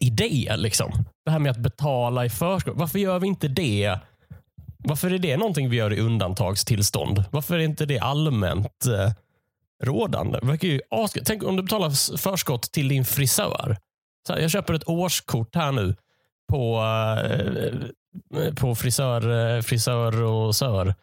idé. 0.00 0.56
Liksom. 0.56 1.04
Det 1.24 1.30
här 1.30 1.38
med 1.38 1.50
att 1.50 1.58
betala 1.58 2.24
i 2.24 2.30
förskott. 2.30 2.76
Varför 2.76 2.98
gör 2.98 3.18
vi 3.18 3.26
inte 3.26 3.48
det 3.48 3.98
varför 4.88 5.12
är 5.12 5.18
det 5.18 5.36
någonting 5.36 5.70
vi 5.70 5.76
gör 5.76 5.92
i 5.92 6.00
undantagstillstånd? 6.00 7.24
Varför 7.30 7.54
är 7.54 7.58
inte 7.58 7.86
det 7.86 7.98
allmänt 7.98 8.86
eh, 8.86 9.12
rådande? 9.84 10.38
Det 10.42 10.46
verkar 10.46 10.68
ju 10.68 10.80
as- 10.90 11.18
Tänk 11.24 11.42
om 11.44 11.56
du 11.56 11.62
betalar 11.62 12.16
förskott 12.16 12.62
till 12.72 12.88
din 12.88 13.04
frisör. 13.04 13.76
Så 14.26 14.32
här, 14.32 14.40
jag 14.40 14.50
köper 14.50 14.74
ett 14.74 14.88
årskort 14.88 15.54
här 15.54 15.72
nu 15.72 15.96
på, 16.52 16.82
eh, 18.36 18.54
på 18.54 18.74
frisör, 18.74 19.56
eh, 19.56 19.62
frisör 19.62 20.22
och 20.22 20.56
sör. 20.56 20.94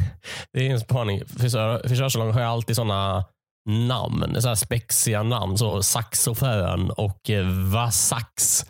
Det 0.52 0.66
är 0.66 0.70
en 0.70 0.80
spaning. 0.80 1.22
Frisör, 1.38 1.88
frisörsalonger 1.88 2.32
har 2.32 2.40
ju 2.40 2.46
alltid 2.46 2.76
sådana 2.76 3.24
namn, 3.68 4.42
så 4.42 4.48
här 4.48 4.54
spexiga 4.54 5.22
namn. 5.22 5.58
Så 5.58 5.82
saxofön 5.82 6.90
och 6.90 7.30
eh, 7.30 7.46
Vasax. 7.72 8.64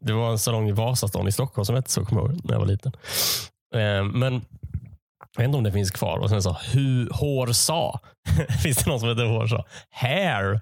Det 0.00 0.12
var 0.12 0.30
en 0.30 0.38
salong 0.38 0.68
i 0.68 0.72
Vasastan 0.72 1.28
i 1.28 1.32
Stockholm 1.32 1.64
som 1.64 1.74
hette 1.74 1.90
så, 1.90 2.04
kommer 2.04 2.22
jag 2.22 2.30
ihåg, 2.30 2.40
när 2.44 2.52
jag 2.54 2.60
var 2.60 2.66
liten. 2.66 2.92
Eh, 3.74 4.04
men 4.04 4.32
jag 5.38 5.42
vet 5.42 5.44
inte 5.44 5.58
om 5.58 5.64
det 5.64 5.72
finns 5.72 5.90
kvar. 5.90 6.18
Och 6.18 6.30
sen 6.30 6.42
så, 6.42 6.52
hu, 6.72 7.08
hår 7.10 7.52
sa. 7.52 8.00
finns 8.62 8.78
det 8.78 8.90
någon 8.90 9.00
som 9.00 9.08
heter 9.08 9.26
hår 9.26 9.46
sa? 9.46 9.64
Hair. 9.90 10.60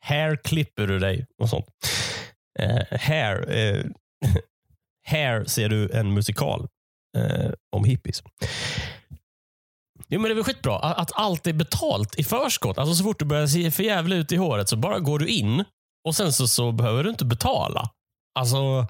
Hair 0.00 0.36
klipper 0.36 0.86
du 0.86 0.98
dig 0.98 1.26
och 1.42 1.48
sånt. 1.48 1.66
Eh, 2.58 2.98
hair. 3.00 3.50
Eh, 3.50 3.84
hair 5.06 5.44
ser 5.44 5.68
du 5.68 5.90
en 5.90 6.14
musikal 6.14 6.68
eh, 7.16 7.50
om 7.76 7.84
hippies. 7.84 8.22
Jo, 10.08 10.20
men 10.20 10.22
det 10.22 10.32
är 10.32 10.34
väl 10.34 10.44
skitbra 10.44 10.78
att, 10.78 10.98
att 10.98 11.12
allt 11.14 11.46
är 11.46 11.52
betalt 11.52 12.14
i 12.14 12.24
förskott. 12.24 12.78
Alltså 12.78 12.94
så 12.94 13.04
fort 13.04 13.18
du 13.18 13.24
börjar 13.24 13.46
se 13.46 13.70
för 13.70 13.82
jävla 13.82 14.16
ut 14.16 14.32
i 14.32 14.36
håret 14.36 14.68
så 14.68 14.76
bara 14.76 14.98
går 14.98 15.18
du 15.18 15.28
in 15.28 15.64
och 16.08 16.14
sen 16.14 16.32
så, 16.32 16.48
så 16.48 16.72
behöver 16.72 17.04
du 17.04 17.10
inte 17.10 17.24
betala. 17.24 17.90
Alltså, 18.38 18.86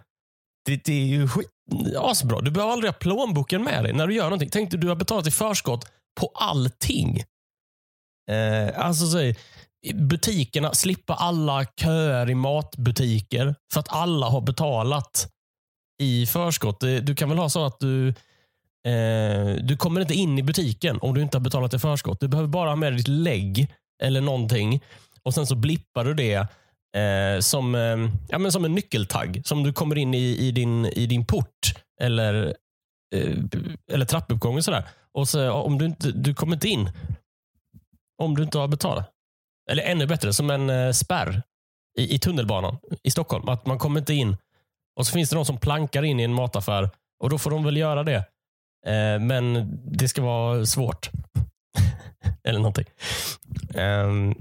det, 0.64 0.84
det 0.84 0.92
är 0.92 1.06
ju 1.06 1.28
skit, 1.28 1.50
asbra. 1.96 2.40
Du 2.40 2.50
behöver 2.50 2.72
aldrig 2.72 2.92
ha 2.92 2.98
plånboken 2.98 3.64
med 3.64 3.84
dig 3.84 3.92
när 3.92 4.06
du 4.06 4.14
gör 4.14 4.24
någonting. 4.24 4.50
Tänk 4.52 4.70
dig 4.70 4.80
du 4.80 4.88
har 4.88 4.96
betalat 4.96 5.26
i 5.26 5.30
förskott 5.30 5.86
på 6.20 6.32
allting. 6.34 7.22
Eh, 8.30 8.86
alltså 8.86 9.06
så, 9.06 9.32
butikerna, 9.94 10.74
slippa 10.74 11.14
alla 11.14 11.64
köer 11.64 12.30
i 12.30 12.34
matbutiker 12.34 13.54
för 13.72 13.80
att 13.80 13.88
alla 13.92 14.26
har 14.26 14.40
betalat 14.40 15.28
i 16.02 16.26
förskott. 16.26 16.82
Eh, 16.82 16.94
du 16.94 17.14
kan 17.14 17.28
väl 17.28 17.38
ha 17.38 17.48
så 17.48 17.64
att 17.64 17.80
du 17.80 18.08
eh, 18.86 19.54
du 19.62 19.76
kommer 19.76 20.00
inte 20.00 20.14
in 20.14 20.38
i 20.38 20.42
butiken 20.42 20.98
om 21.02 21.14
du 21.14 21.22
inte 21.22 21.36
har 21.36 21.42
betalat 21.42 21.74
i 21.74 21.78
förskott. 21.78 22.20
Du 22.20 22.28
behöver 22.28 22.48
bara 22.48 22.68
ha 22.68 22.76
med 22.76 22.92
dig 22.92 22.96
ditt 22.96 23.08
lägg 23.08 23.74
eller 24.02 24.20
någonting 24.20 24.82
och 25.22 25.34
sen 25.34 25.46
så 25.46 25.54
blippar 25.54 26.04
du 26.04 26.14
det 26.14 26.46
eh, 26.96 27.40
som, 27.40 27.74
eh, 27.74 28.10
ja, 28.28 28.38
men 28.38 28.52
som 28.52 28.64
en 28.64 28.74
nyckeltagg 28.74 29.42
som 29.44 29.62
du 29.62 29.72
kommer 29.72 29.98
in 29.98 30.14
i, 30.14 30.36
i, 30.38 30.50
din, 30.50 30.86
i 30.86 31.06
din 31.06 31.26
port 31.26 31.74
eller, 32.00 32.54
eh, 33.14 33.36
eller 33.92 34.04
trappuppgången. 34.04 34.62
sådär. 34.62 34.88
Och 35.12 35.28
så, 35.28 35.52
om 35.52 35.78
du, 35.78 35.84
inte, 35.84 36.12
du 36.12 36.34
kommer 36.34 36.56
inte 36.56 36.68
in 36.68 36.90
om 38.22 38.36
du 38.36 38.42
inte 38.42 38.58
har 38.58 38.68
betalat. 38.68 39.10
Eller 39.70 39.82
ännu 39.82 40.06
bättre, 40.06 40.32
som 40.32 40.50
en 40.50 40.70
eh, 40.70 40.92
spärr 40.92 41.42
i, 41.98 42.14
i 42.14 42.18
tunnelbanan 42.18 42.78
i 43.02 43.10
Stockholm. 43.10 43.48
Att 43.48 43.66
man 43.66 43.78
kommer 43.78 44.00
inte 44.00 44.14
in. 44.14 44.36
Och 44.96 45.06
så 45.06 45.12
finns 45.12 45.30
det 45.30 45.36
någon 45.36 45.46
som 45.46 45.58
plankar 45.58 46.02
in 46.02 46.20
i 46.20 46.22
en 46.22 46.34
mataffär 46.34 46.90
och 47.20 47.30
då 47.30 47.38
får 47.38 47.50
de 47.50 47.64
väl 47.64 47.76
göra 47.76 48.02
det. 48.02 48.16
Eh, 48.86 49.20
men 49.20 49.78
det 49.84 50.08
ska 50.08 50.22
vara 50.22 50.66
svårt. 50.66 51.10
Eller 52.44 52.58
någonting. 52.58 52.86
Ehm, 53.74 54.34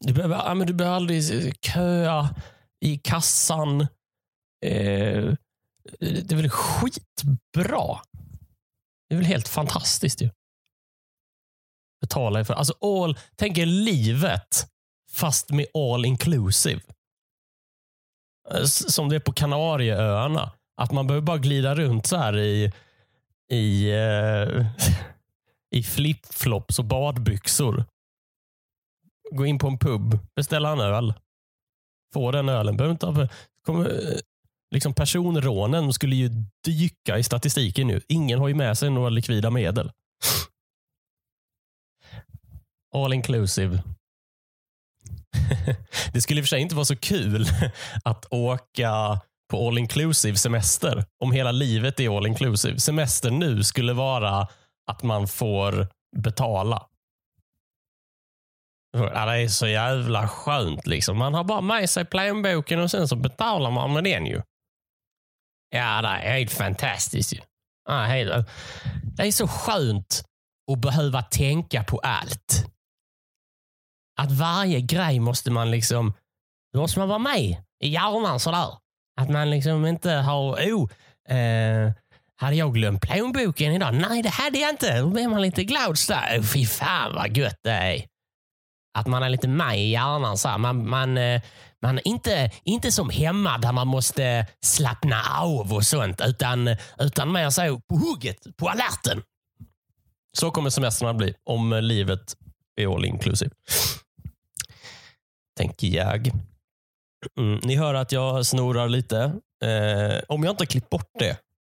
du, 0.00 0.12
behöver, 0.12 0.36
ja, 0.36 0.54
men 0.54 0.66
du 0.66 0.72
behöver 0.72 0.96
aldrig 0.96 1.22
köa 1.64 2.34
i 2.80 2.98
kassan. 2.98 3.80
Eh, 4.66 5.34
det 6.00 6.32
är 6.32 6.36
väl 6.36 6.50
skitbra. 6.50 8.00
Det 9.08 9.14
är 9.14 9.16
väl 9.16 9.26
helt 9.26 9.48
fantastiskt 9.48 10.22
ju. 10.22 10.30
Betala 12.00 12.44
för, 12.44 12.54
alltså 12.54 12.74
all, 12.80 13.18
tänk 13.36 13.58
er 13.58 13.66
livet 13.66 14.66
fast 15.12 15.50
med 15.50 15.66
all 15.74 16.04
inclusive. 16.04 16.80
Eh, 18.50 18.64
som 18.64 19.08
det 19.08 19.16
är 19.16 19.20
på 19.20 19.32
Kanarieöarna. 19.32 20.52
Att 20.76 20.92
man 20.92 21.06
behöver 21.06 21.26
bara 21.26 21.38
glida 21.38 21.74
runt 21.74 22.06
så 22.06 22.16
här 22.16 22.38
i, 22.38 22.72
i, 23.52 23.90
eh, 23.90 24.66
i 25.76 25.82
flipflops 25.82 26.78
och 26.78 26.84
badbyxor. 26.84 27.84
Gå 29.30 29.46
in 29.46 29.58
på 29.58 29.66
en 29.66 29.78
pub, 29.78 30.18
beställa 30.36 30.72
en 30.72 30.80
öl. 30.80 31.14
Få 32.14 32.30
den 32.30 32.48
ölen. 32.48 32.76
Behöver 32.76 32.92
inte 32.92 33.06
ha, 33.06 33.28
kommer, 33.66 33.84
eh, 33.90 34.18
liksom 34.74 34.94
personrånen 34.94 35.92
skulle 35.92 36.16
ju 36.16 36.30
dyka 36.64 37.18
i 37.18 37.22
statistiken 37.22 37.86
nu. 37.86 38.00
Ingen 38.08 38.38
har 38.38 38.48
ju 38.48 38.54
med 38.54 38.78
sig 38.78 38.90
några 38.90 39.08
likvida 39.08 39.50
medel. 39.50 39.92
All 42.94 43.12
inclusive. 43.12 43.82
det 46.12 46.20
skulle 46.20 46.40
i 46.40 46.42
och 46.42 46.44
för 46.44 46.48
sig 46.48 46.60
inte 46.60 46.74
vara 46.74 46.84
så 46.84 46.96
kul 46.96 47.46
att 48.04 48.26
åka 48.30 49.20
på 49.50 49.68
all 49.68 49.78
inclusive 49.78 50.36
semester 50.36 51.04
om 51.20 51.32
hela 51.32 51.52
livet 51.52 52.00
är 52.00 52.16
all 52.16 52.26
inclusive. 52.26 52.80
Semester 52.80 53.30
nu 53.30 53.62
skulle 53.64 53.92
vara 53.92 54.48
att 54.86 55.02
man 55.02 55.28
får 55.28 55.88
betala. 56.16 56.86
Ja, 58.92 59.26
det 59.26 59.42
är 59.42 59.48
så 59.48 59.66
jävla 59.66 60.28
skönt. 60.28 60.86
Liksom. 60.86 61.18
Man 61.18 61.34
har 61.34 61.44
bara 61.44 61.60
med 61.60 61.90
sig 61.90 62.04
plånboken 62.04 62.80
och 62.80 62.90
sen 62.90 63.08
så 63.08 63.16
betalar 63.16 63.70
man 63.70 63.92
med 63.92 64.04
den 64.04 64.26
ju. 64.26 64.42
Ja, 65.70 66.02
det 66.02 66.08
är 66.08 66.38
helt 66.38 66.52
fantastiskt. 66.52 67.32
Ju. 67.32 67.38
Ja, 67.88 67.98
helt, 67.98 68.48
det 69.16 69.22
är 69.22 69.32
så 69.32 69.48
skönt 69.48 70.24
att 70.72 70.78
behöva 70.78 71.22
tänka 71.22 71.84
på 71.84 71.98
allt. 71.98 72.66
Att 74.20 74.32
varje 74.32 74.80
grej 74.80 75.20
måste 75.20 75.50
man 75.50 75.70
liksom, 75.70 76.12
då 76.72 76.80
måste 76.80 76.98
man 76.98 77.08
vara 77.08 77.18
med 77.18 77.56
i 77.84 77.88
hjärnan 77.88 78.40
sådär. 78.40 78.68
Att 79.20 79.30
man 79.30 79.50
liksom 79.50 79.86
inte 79.86 80.10
har, 80.10 80.54
oh, 80.54 80.90
eh, 81.36 81.92
hade 82.36 82.56
jag 82.56 82.74
glömt 82.74 83.02
plånboken 83.02 83.72
idag? 83.72 83.94
Nej, 83.94 84.22
det 84.22 84.28
hade 84.28 84.58
jag 84.58 84.70
inte. 84.70 85.00
Då 85.00 85.08
blir 85.08 85.28
man 85.28 85.42
lite 85.42 85.64
glad 85.64 85.98
sådär. 85.98 86.38
Oh, 86.38 86.42
fy 86.42 86.66
fan 86.66 87.14
vad 87.14 87.36
gött 87.36 87.58
det 87.62 87.70
är 87.70 88.04
att 88.98 89.06
man 89.06 89.22
är 89.22 89.28
lite 89.28 89.48
med 89.48 89.78
i 89.78 89.90
hjärnan. 89.90 90.38
Så 90.38 90.48
här. 90.48 90.58
Man, 90.58 90.88
man, 90.88 91.18
eh, 91.18 91.42
man 91.82 92.00
inte, 92.04 92.50
inte 92.64 92.92
som 92.92 93.10
hemma 93.10 93.58
där 93.58 93.72
man 93.72 93.86
måste 93.86 94.46
slappna 94.60 95.22
av 95.40 95.72
och 95.72 95.84
sånt, 95.84 96.20
utan, 96.24 96.76
utan 96.98 97.32
mer 97.32 97.50
så 97.50 97.80
på 97.88 97.94
hugget, 97.94 98.56
på 98.56 98.68
alerten. 98.68 99.22
Så 100.38 100.50
kommer 100.50 100.70
semestrarna 100.70 101.14
bli, 101.14 101.34
om 101.44 101.72
livet 101.82 102.36
är 102.76 102.94
all 102.94 103.04
inclusive. 103.04 103.50
Tänker 105.56 105.86
jag. 105.86 106.30
Mm, 107.38 107.60
ni 107.62 107.76
hör 107.76 107.94
att 107.94 108.12
jag 108.12 108.46
snorar 108.46 108.88
lite. 108.88 109.22
Eh, 109.64 110.22
om 110.28 110.44
jag 110.44 110.52
inte 110.52 110.62
har 110.62 110.66
klippt 110.66 110.90
bort 110.90 111.10
det. 111.18 111.30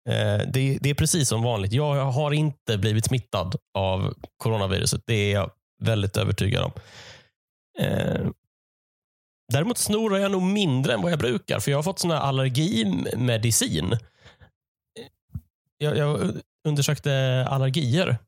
Eh, 0.08 0.50
det. 0.52 0.78
Det 0.80 0.90
är 0.90 0.94
precis 0.94 1.28
som 1.28 1.42
vanligt. 1.42 1.72
Jag 1.72 2.04
har 2.04 2.32
inte 2.32 2.78
blivit 2.78 3.04
smittad 3.04 3.56
av 3.74 4.14
coronaviruset. 4.36 5.02
Det 5.06 5.14
är 5.14 5.32
jag 5.32 5.50
väldigt 5.82 6.16
övertygad 6.16 6.62
om. 6.62 6.72
Eh, 7.78 8.26
däremot 9.52 9.78
snorar 9.78 10.18
jag 10.18 10.30
nog 10.30 10.42
mindre 10.42 10.94
än 10.94 11.02
vad 11.02 11.12
jag 11.12 11.18
brukar, 11.18 11.60
för 11.60 11.70
jag 11.70 11.78
har 11.78 11.82
fått 11.82 11.98
sån 11.98 12.10
här 12.10 12.18
allergimedicin. 12.18 13.92
Eh, 13.92 13.98
jag, 15.78 15.96
jag 15.96 16.32
undersökte 16.68 17.46
allergier 17.50 18.18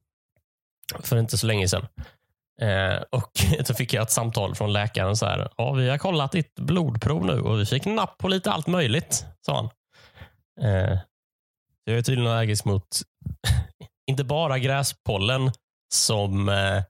för 1.03 1.19
inte 1.19 1.39
så 1.39 1.47
länge 1.47 1.69
sedan. 1.69 1.87
Eh, 2.61 3.03
och 3.11 3.31
så 3.67 3.75
fick 3.75 3.93
jag 3.93 4.03
ett 4.03 4.11
samtal 4.11 4.55
från 4.55 4.73
läkaren. 4.73 5.17
så 5.17 5.27
här, 5.27 5.49
ja, 5.57 5.73
Vi 5.73 5.89
har 5.89 5.99
kollat 5.99 6.33
ditt 6.33 6.55
blodprov 6.55 7.25
nu 7.25 7.41
och 7.41 7.61
vi 7.61 7.67
fick 7.67 7.85
napp 7.85 8.19
på 8.19 8.29
lite 8.29 8.53
allt 8.53 8.67
möjligt, 8.67 9.25
sa 9.41 9.57
han. 9.57 9.71
Eh, 10.61 10.99
jag 11.85 11.99
är 11.99 12.03
tydligen 12.03 12.31
allergisk 12.33 12.65
mot 12.65 13.03
inte 14.07 14.25
bara 14.25 14.59
gräspollen 14.59 15.53
som, 15.95 16.49
eh, 16.49 16.83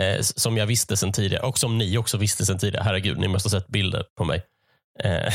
eh 0.00 0.20
som 0.20 0.56
jag 0.56 0.66
visste 0.66 0.96
sedan 0.96 1.12
tidigare 1.12 1.46
och 1.46 1.58
som 1.58 1.78
ni 1.78 1.98
också 1.98 2.16
visste 2.16 2.46
sedan 2.46 2.58
tidigare. 2.58 2.84
Herregud, 2.84 3.18
ni 3.18 3.28
måste 3.28 3.46
ha 3.46 3.60
sett 3.60 3.68
bilder 3.68 4.04
på 4.16 4.24
mig. 4.24 4.42
Eh, 5.00 5.32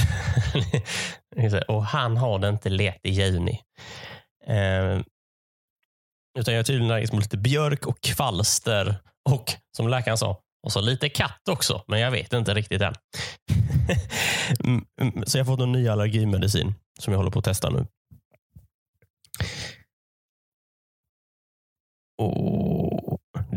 och 1.68 1.86
han 1.86 2.18
har 2.18 2.40
det 2.40 2.50
inte 2.50 2.70
lätt 2.70 3.00
i 3.04 3.10
juni. 3.10 3.62
Eh, 4.48 5.00
utan 6.40 6.54
jag 6.54 6.60
är 6.60 6.64
tydligen 6.64 6.92
allergisk 6.92 7.14
liksom 7.14 7.18
mot 7.18 7.26
lite 7.26 7.38
björk 7.38 7.88
och 7.88 8.02
kvalster 8.02 8.96
och 9.30 9.54
som 9.78 9.88
läkaren 9.88 10.18
sa, 10.18 10.42
och 10.64 10.72
så 10.72 10.82
lite 10.82 11.10
katt 11.10 11.50
också, 11.50 11.84
men 11.88 12.00
jag 12.00 12.12
vet 12.12 12.34
inte 12.34 12.54
riktigt 12.54 12.82
än. 12.82 12.94
Mm, 14.66 14.86
mm, 15.02 15.24
så 15.26 15.38
jag 15.38 15.46
har 15.46 15.54
fått 15.54 15.62
en 15.62 15.72
ny 15.72 15.88
allergimedicin 15.88 16.74
som 17.00 17.14
jag 17.14 17.18
håller 17.18 17.32
på 17.32 17.40
att 17.40 17.46
testa 17.46 17.70
nu. 17.70 17.86
Och 22.18 22.79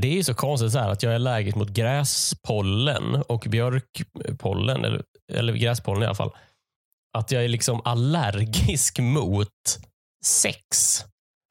det 0.02 0.08
är 0.08 0.12
ju 0.12 0.24
så 0.24 0.34
konstigt 0.34 0.72
så 0.72 0.78
att 0.78 1.02
jag 1.02 1.12
är 1.12 1.16
allergisk 1.16 1.56
mot 1.56 1.68
gräspollen 1.68 3.14
och 3.14 3.46
björkpollen, 3.48 4.84
eller, 4.84 5.02
eller 5.32 5.52
gräspollen 5.52 6.02
i 6.02 6.06
alla 6.06 6.14
fall. 6.14 6.36
Att 7.18 7.30
jag 7.32 7.44
är 7.44 7.48
liksom 7.48 7.80
allergisk 7.84 8.98
mot 8.98 9.78
sex. 10.24 10.98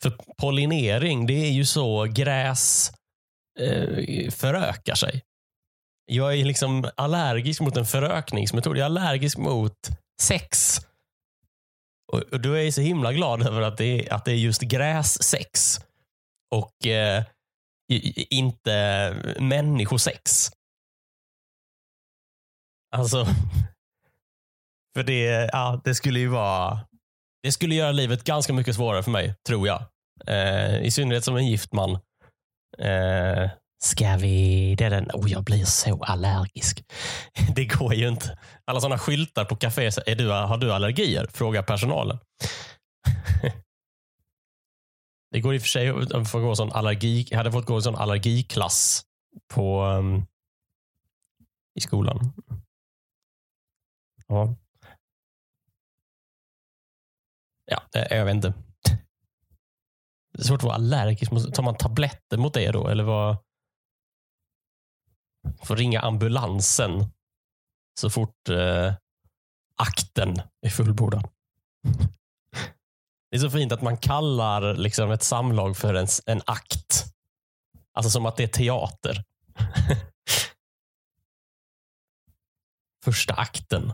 För 0.03 0.17
pollinering, 0.41 1.25
det 1.27 1.33
är 1.33 1.51
ju 1.51 1.65
så 1.65 2.03
gräs 2.03 2.91
eh, 3.59 4.31
förökar 4.31 4.95
sig. 4.95 5.21
Jag 6.05 6.37
är 6.37 6.45
liksom 6.45 6.89
allergisk 6.95 7.61
mot 7.61 7.77
en 7.77 7.85
förökningsmetod. 7.85 8.77
Jag 8.77 8.81
är 8.81 8.85
allergisk 8.85 9.37
mot 9.37 9.89
sex. 10.21 10.77
Och, 12.11 12.19
och 12.19 12.39
då 12.39 12.53
är 12.53 12.63
jag 12.63 12.73
så 12.73 12.81
himla 12.81 13.13
glad 13.13 13.47
över 13.47 13.61
att 13.61 13.77
det 13.77 13.85
är, 13.85 14.13
att 14.13 14.25
det 14.25 14.31
är 14.31 14.35
just 14.35 14.61
grässex 14.61 15.79
och 16.55 16.87
eh, 16.87 17.23
inte 18.29 19.15
människosex. 19.39 20.51
Alltså, 22.95 23.25
för 24.95 25.03
det, 25.03 25.49
ja, 25.53 25.81
det 25.83 25.95
skulle 25.95 26.19
ju 26.19 26.27
vara 26.27 26.79
det 27.43 27.51
skulle 27.51 27.75
göra 27.75 27.91
livet 27.91 28.23
ganska 28.23 28.53
mycket 28.53 28.75
svårare 28.75 29.03
för 29.03 29.11
mig, 29.11 29.35
tror 29.47 29.67
jag. 29.67 29.83
Eh, 30.27 30.81
I 30.81 30.91
synnerhet 30.91 31.23
som 31.23 31.35
en 31.35 31.47
gift 31.47 31.73
man. 31.73 31.91
Eh, 32.77 33.49
ska 33.83 34.17
vi... 34.17 34.75
Det 34.77 34.85
är 34.85 34.89
den... 34.89 35.09
Oh, 35.13 35.31
jag 35.31 35.43
blir 35.43 35.65
så 35.65 36.03
allergisk. 36.03 36.83
Det 37.55 37.65
går 37.65 37.93
ju 37.93 38.07
inte. 38.07 38.37
Alla 38.65 38.79
sådana 38.79 38.97
skyltar 38.97 39.45
på 39.45 39.55
kaféer. 39.55 40.15
Du, 40.15 40.29
har 40.29 40.57
du 40.57 40.73
allergier? 40.73 41.27
Frågar 41.33 41.63
personalen. 41.63 42.19
Det 45.31 45.41
går 45.41 45.55
i 45.55 45.57
och 45.57 45.61
för 45.61 45.69
sig 45.69 45.89
att 45.89 46.31
gå 46.31 46.55
sån 46.55 46.71
allergi, 46.71 47.27
jag 47.29 47.37
hade 47.37 47.51
fått 47.51 47.65
gå 47.65 47.75
en 47.75 47.81
sån 47.81 47.95
allergiklass 47.95 49.05
på, 49.53 49.83
um, 49.83 50.25
i 51.75 51.81
skolan. 51.81 52.33
Ja. 54.27 54.55
Ja, 57.65 57.81
jag 57.93 58.25
vet 58.25 58.35
inte. 58.35 58.53
Det 60.33 60.39
är 60.39 60.43
svårt 60.43 60.59
att 60.59 60.63
vara 60.63 60.75
allergisk. 60.75 61.31
Tar 61.53 61.63
man 61.63 61.77
tabletter 61.77 62.37
mot 62.37 62.53
det 62.53 62.71
då? 62.71 62.87
Eller 62.87 63.03
vad? 63.03 63.37
Får 65.63 65.75
ringa 65.75 65.99
ambulansen 65.99 67.05
så 67.99 68.09
fort 68.09 68.49
eh, 68.49 68.93
akten 69.75 70.41
är 70.61 70.69
fullbordad. 70.69 71.29
Det 73.31 73.37
är 73.37 73.39
så 73.39 73.49
fint 73.49 73.71
att 73.71 73.81
man 73.81 73.97
kallar 73.97 74.73
liksom 74.73 75.11
ett 75.11 75.23
samlag 75.23 75.77
för 75.77 75.93
en, 75.93 76.07
en 76.25 76.41
akt. 76.45 77.05
Alltså 77.93 78.09
som 78.09 78.25
att 78.25 78.37
det 78.37 78.43
är 78.43 78.47
teater. 78.47 79.23
Första 83.03 83.33
akten. 83.33 83.93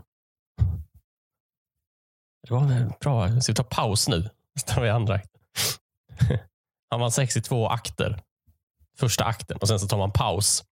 Det 2.42 2.54
var 2.54 2.98
bra. 3.00 3.40
Ska 3.40 3.52
vi 3.52 3.56
ta 3.56 3.62
paus 3.62 4.08
nu? 4.08 4.30
Så 4.60 4.66
tar 4.66 4.82
vi 4.82 4.88
andra 4.88 5.14
akten. 5.14 5.40
Han 6.90 7.00
var 7.00 7.10
sex 7.10 7.36
i 7.36 7.42
två 7.42 7.68
akter. 7.68 8.22
Första 8.98 9.24
akten 9.24 9.58
och 9.58 9.68
sen 9.68 9.80
så 9.80 9.88
tar 9.88 9.98
man 9.98 10.12
paus. 10.12 10.64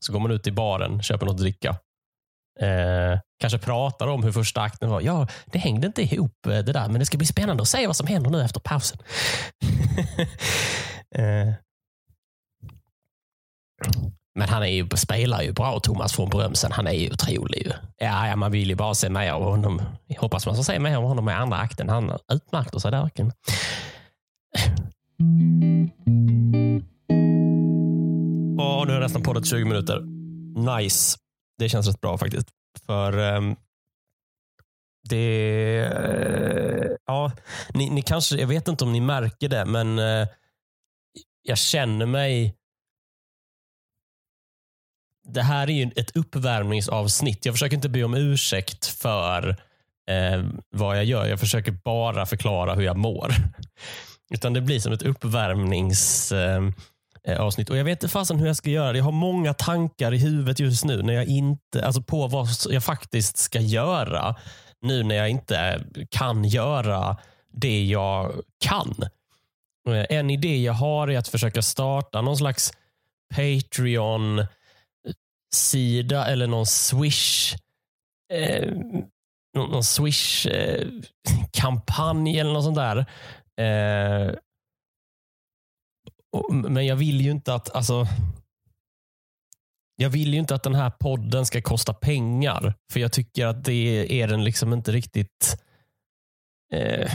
Så 0.00 0.12
går 0.12 0.20
man 0.20 0.30
ut 0.30 0.46
i 0.46 0.52
baren, 0.52 1.02
köper 1.02 1.26
något 1.26 1.32
att 1.32 1.40
dricka. 1.40 1.78
Eh, 2.60 3.18
kanske 3.40 3.58
pratar 3.58 4.06
om 4.06 4.22
hur 4.22 4.32
första 4.32 4.60
akten 4.60 4.90
var. 4.90 5.00
Ja, 5.00 5.26
det 5.46 5.58
hängde 5.58 5.86
inte 5.86 6.02
ihop 6.02 6.46
eh, 6.46 6.50
det 6.50 6.72
där, 6.72 6.88
men 6.88 6.98
det 6.98 7.06
ska 7.06 7.18
bli 7.18 7.26
spännande 7.26 7.62
att 7.62 7.68
se 7.68 7.86
vad 7.86 7.96
som 7.96 8.06
händer 8.06 8.30
nu 8.30 8.42
efter 8.42 8.60
pausen. 8.60 8.98
eh. 11.14 11.54
Men 14.38 14.48
han 14.48 14.62
är 14.62 14.66
ju, 14.66 14.88
spelar 14.94 15.42
ju 15.42 15.52
bra, 15.52 15.80
Thomas 15.80 16.18
von 16.18 16.28
Brömsen. 16.28 16.72
Han 16.72 16.86
är 16.86 16.92
ju 16.92 17.10
otrolig. 17.10 17.72
Ja, 17.98 18.28
ja, 18.28 18.36
man 18.36 18.52
vill 18.52 18.68
ju 18.68 18.74
bara 18.74 18.94
se 18.94 19.08
mer 19.08 19.32
av 19.32 19.42
honom. 19.42 19.82
Jag 20.06 20.20
hoppas 20.20 20.46
man 20.46 20.56
får 20.56 20.62
se 20.62 20.78
mer 20.78 20.96
av 20.96 21.02
honom 21.02 21.28
i 21.28 21.32
andra 21.32 21.56
akten. 21.56 21.88
Han 21.88 22.18
utmärkte 22.32 22.80
sig 22.80 22.90
där 22.90 23.02
verkligen. 23.02 23.32
Åh, 28.58 28.86
nu 28.86 28.92
har 28.92 28.92
jag 28.92 29.00
nästan 29.00 29.22
poddat 29.22 29.46
20 29.46 29.64
minuter. 29.64 30.00
Nice. 30.76 31.16
Det 31.58 31.68
känns 31.68 31.86
rätt 31.86 32.00
bra 32.00 32.18
faktiskt. 32.18 32.48
För 32.86 33.18
um, 33.18 33.56
det... 35.08 35.90
Uh, 35.98 36.96
ja, 37.06 37.32
ni, 37.74 37.90
ni, 37.90 38.02
kanske, 38.02 38.36
jag 38.36 38.46
vet 38.46 38.68
inte 38.68 38.84
om 38.84 38.92
ni 38.92 39.00
märker 39.00 39.48
det, 39.48 39.64
men 39.64 39.98
uh, 39.98 40.28
jag 41.42 41.58
känner 41.58 42.06
mig... 42.06 42.56
Det 45.28 45.42
här 45.42 45.70
är 45.70 45.72
ju 45.72 45.90
ett 45.96 46.16
uppvärmningsavsnitt. 46.16 47.46
Jag 47.46 47.54
försöker 47.54 47.76
inte 47.76 47.88
be 47.88 48.04
om 48.04 48.14
ursäkt 48.14 48.86
för 48.86 49.48
uh, 50.10 50.50
vad 50.70 50.96
jag 50.96 51.04
gör. 51.04 51.26
Jag 51.26 51.40
försöker 51.40 51.72
bara 51.72 52.26
förklara 52.26 52.74
hur 52.74 52.82
jag 52.82 52.96
mår. 52.96 53.34
Utan 54.34 54.52
det 54.52 54.60
blir 54.60 54.80
som 54.80 54.92
ett 54.92 55.02
uppvärmnings 55.02 56.32
eh, 56.32 56.62
Eh, 57.28 57.40
avsnitt. 57.40 57.70
Och 57.70 57.76
Jag 57.76 57.84
vet 57.84 58.02
inte 58.02 58.12
fasen 58.12 58.38
hur 58.38 58.46
jag 58.46 58.56
ska 58.56 58.70
göra. 58.70 58.96
Jag 58.96 59.04
har 59.04 59.12
många 59.12 59.54
tankar 59.54 60.14
i 60.14 60.18
huvudet 60.18 60.60
just 60.60 60.84
nu 60.84 61.02
när 61.02 61.14
jag 61.14 61.26
inte, 61.26 61.86
alltså 61.86 62.02
på 62.02 62.26
vad 62.26 62.48
jag 62.70 62.84
faktiskt 62.84 63.36
ska 63.36 63.60
göra. 63.60 64.34
Nu 64.80 65.02
när 65.02 65.14
jag 65.14 65.28
inte 65.28 65.84
kan 66.10 66.44
göra 66.44 67.16
det 67.52 67.84
jag 67.84 68.42
kan. 68.60 68.94
Eh, 69.88 70.16
en 70.18 70.30
idé 70.30 70.62
jag 70.62 70.72
har 70.72 71.08
är 71.08 71.18
att 71.18 71.28
försöka 71.28 71.62
starta 71.62 72.20
någon 72.20 72.36
slags 72.36 72.72
Patreon-sida 73.34 76.26
eller 76.26 76.46
någon 76.46 76.66
Swish 76.66 77.54
eh, 78.32 78.72
någon 79.54 79.84
Swish-kampanj 79.84 82.36
eh, 82.36 82.40
eller 82.40 82.52
något 82.52 82.64
sånt 82.64 82.76
där. 82.76 83.06
Eh, 83.56 84.34
men 86.50 86.86
jag 86.86 86.96
vill 86.96 87.20
ju 87.20 87.30
inte 87.30 87.54
att 87.54 87.74
alltså, 87.74 88.06
jag 89.96 90.10
vill 90.10 90.32
ju 90.34 90.38
inte 90.38 90.54
att 90.54 90.62
den 90.62 90.74
här 90.74 90.90
podden 90.90 91.46
ska 91.46 91.62
kosta 91.62 91.94
pengar. 91.94 92.74
För 92.92 93.00
jag 93.00 93.12
tycker 93.12 93.46
att 93.46 93.64
det 93.64 94.22
är 94.22 94.28
den 94.28 94.44
liksom 94.44 94.72
inte 94.72 94.92
riktigt... 94.92 95.56
Eh, 96.72 97.10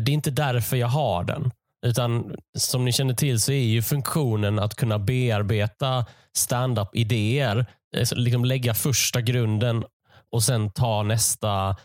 det 0.00 0.12
är 0.12 0.14
inte 0.14 0.30
därför 0.30 0.76
jag 0.76 0.88
har 0.88 1.24
den. 1.24 1.50
Utan 1.86 2.36
som 2.58 2.84
ni 2.84 2.92
känner 2.92 3.14
till 3.14 3.40
så 3.40 3.52
är 3.52 3.64
ju 3.64 3.82
funktionen 3.82 4.58
att 4.58 4.74
kunna 4.74 4.98
bearbeta 4.98 6.06
stand-up 6.36 6.88
idéer 6.92 7.66
eh, 7.96 8.06
liksom 8.12 8.44
lägga 8.44 8.74
första 8.74 9.20
grunden 9.20 9.84
och 10.32 10.42
sen 10.42 10.70
ta 10.70 11.02
nästa 11.02 11.76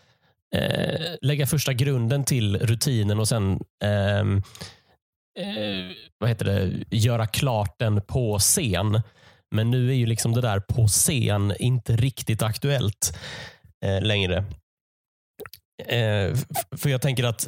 eh, 0.55 1.15
lägga 1.21 1.47
första 1.47 1.73
grunden 1.73 2.23
till 2.23 2.57
rutinen 2.57 3.19
och 3.19 3.27
sen 3.27 3.59
eh, 3.83 4.23
eh, 5.39 5.95
vad 6.17 6.29
heter 6.29 6.45
det, 6.45 6.83
göra 6.97 7.27
klart 7.27 7.79
den 7.79 8.01
på 8.01 8.39
scen. 8.39 9.01
Men 9.55 9.71
nu 9.71 9.89
är 9.89 9.93
ju 9.93 10.05
liksom 10.05 10.33
det 10.33 10.41
där 10.41 10.59
på 10.59 10.87
scen 10.87 11.53
inte 11.59 11.95
riktigt 11.95 12.41
aktuellt 12.41 13.17
eh, 13.85 14.01
längre. 14.01 14.37
Eh, 15.87 16.35
för 16.77 16.89
jag 16.89 17.01
tänker 17.01 17.23
att 17.23 17.47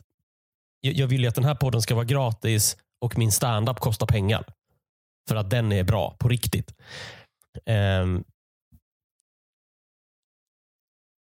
jag, 0.82 0.93
jag 0.93 1.08
vill 1.08 1.22
ju 1.22 1.28
att 1.28 1.36
den 1.36 1.43
här 1.43 1.56
podden 1.56 1.82
ska 1.82 1.96
vara 1.96 2.06
gratis 2.06 2.78
och 3.02 3.17
min 3.17 3.32
standup 3.32 3.80
kostar 3.80 4.08
pengar. 4.08 4.46
För 5.30 5.36
att 5.36 5.50
den 5.50 5.72
är 5.72 5.84
bra 5.84 6.15
på 6.19 6.28
riktigt. 6.30 6.74
Um, 7.65 8.24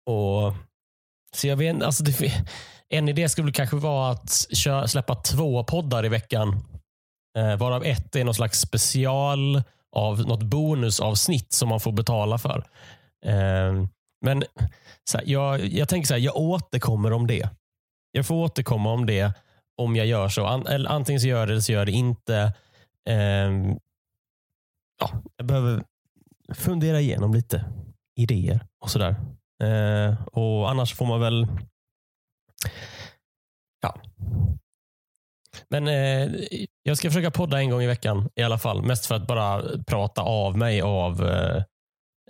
och 0.09 0.53
så 1.35 1.47
jag 1.47 1.57
vet, 1.57 1.83
alltså 1.83 2.03
det, 2.03 2.45
en 2.89 3.09
idé 3.09 3.29
skulle 3.29 3.51
kanske 3.51 3.75
vara 3.75 4.11
att 4.11 4.47
köra, 4.53 4.87
släppa 4.87 5.15
två 5.15 5.63
poddar 5.63 6.05
i 6.05 6.09
veckan. 6.09 6.63
Eh, 7.37 7.55
varav 7.55 7.83
ett 7.83 8.15
är 8.15 8.23
någon 8.23 8.35
slags 8.35 8.59
special 8.59 9.63
av 9.95 10.19
något 10.19 10.43
bonusavsnitt 10.43 11.53
som 11.53 11.69
man 11.69 11.79
får 11.79 11.91
betala 11.91 12.37
för. 12.37 12.67
Eh, 13.25 13.85
men 14.25 14.43
så 15.09 15.17
här, 15.17 15.25
jag, 15.27 15.65
jag 15.65 15.89
tänker 15.89 16.07
så 16.07 16.13
här, 16.13 16.21
jag 16.21 16.35
återkommer 16.35 17.13
om 17.13 17.27
det. 17.27 17.49
Jag 18.11 18.25
får 18.25 18.35
återkomma 18.35 18.91
om 18.91 19.05
det 19.05 19.33
om 19.77 19.95
jag 19.95 20.05
gör 20.07 20.29
så. 20.29 20.45
An, 20.45 20.67
eller 20.67 20.89
antingen 20.89 21.21
så 21.21 21.27
gör 21.27 21.39
jag 21.39 21.47
det 21.47 21.53
eller 21.53 21.61
så 21.61 21.71
gör 21.71 21.79
jag 21.79 21.87
det 21.87 21.91
inte. 21.91 22.53
Eh, 23.09 23.75
ja, 25.01 25.23
jag 25.37 25.45
behöver 25.47 25.83
fundera 26.53 27.01
igenom 27.01 27.33
lite 27.33 27.65
idéer 28.15 28.65
och 28.81 28.89
sådär. 28.89 29.15
Eh, 29.63 30.27
och 30.27 30.69
Annars 30.69 30.93
får 30.93 31.05
man 31.05 31.19
väl 31.19 31.47
Ja. 33.81 34.01
Men 35.69 35.87
eh, 35.87 36.29
jag 36.83 36.97
ska 36.97 37.09
försöka 37.09 37.31
podda 37.31 37.59
en 37.59 37.69
gång 37.69 37.81
i 37.81 37.87
veckan 37.87 38.29
i 38.35 38.43
alla 38.43 38.57
fall. 38.57 38.83
Mest 38.83 39.05
för 39.05 39.15
att 39.15 39.27
bara 39.27 39.63
prata 39.87 40.21
av 40.21 40.57
mig 40.57 40.81
av 40.81 41.27
eh, 41.29 41.63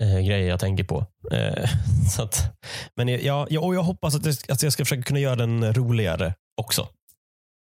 eh 0.02 0.20
grejer 0.20 0.50
jag 0.50 0.60
tänker 0.60 0.84
på. 0.84 1.06
Eh, 1.32 1.70
så 2.16 2.24
att, 2.24 2.60
men 2.96 3.08
jag, 3.08 3.52
jag, 3.52 3.64
och 3.64 3.76
jag 3.76 3.84
hoppas 3.84 4.16
att, 4.16 4.26
jag, 4.26 4.36
att 4.50 4.64
jag 4.64 4.74
ska 4.74 4.86
försöka 4.86 5.04
kunna 5.04 5.20
göra 5.20 5.36
den 5.36 5.74
roligare 5.74 6.34
också. 6.62 6.88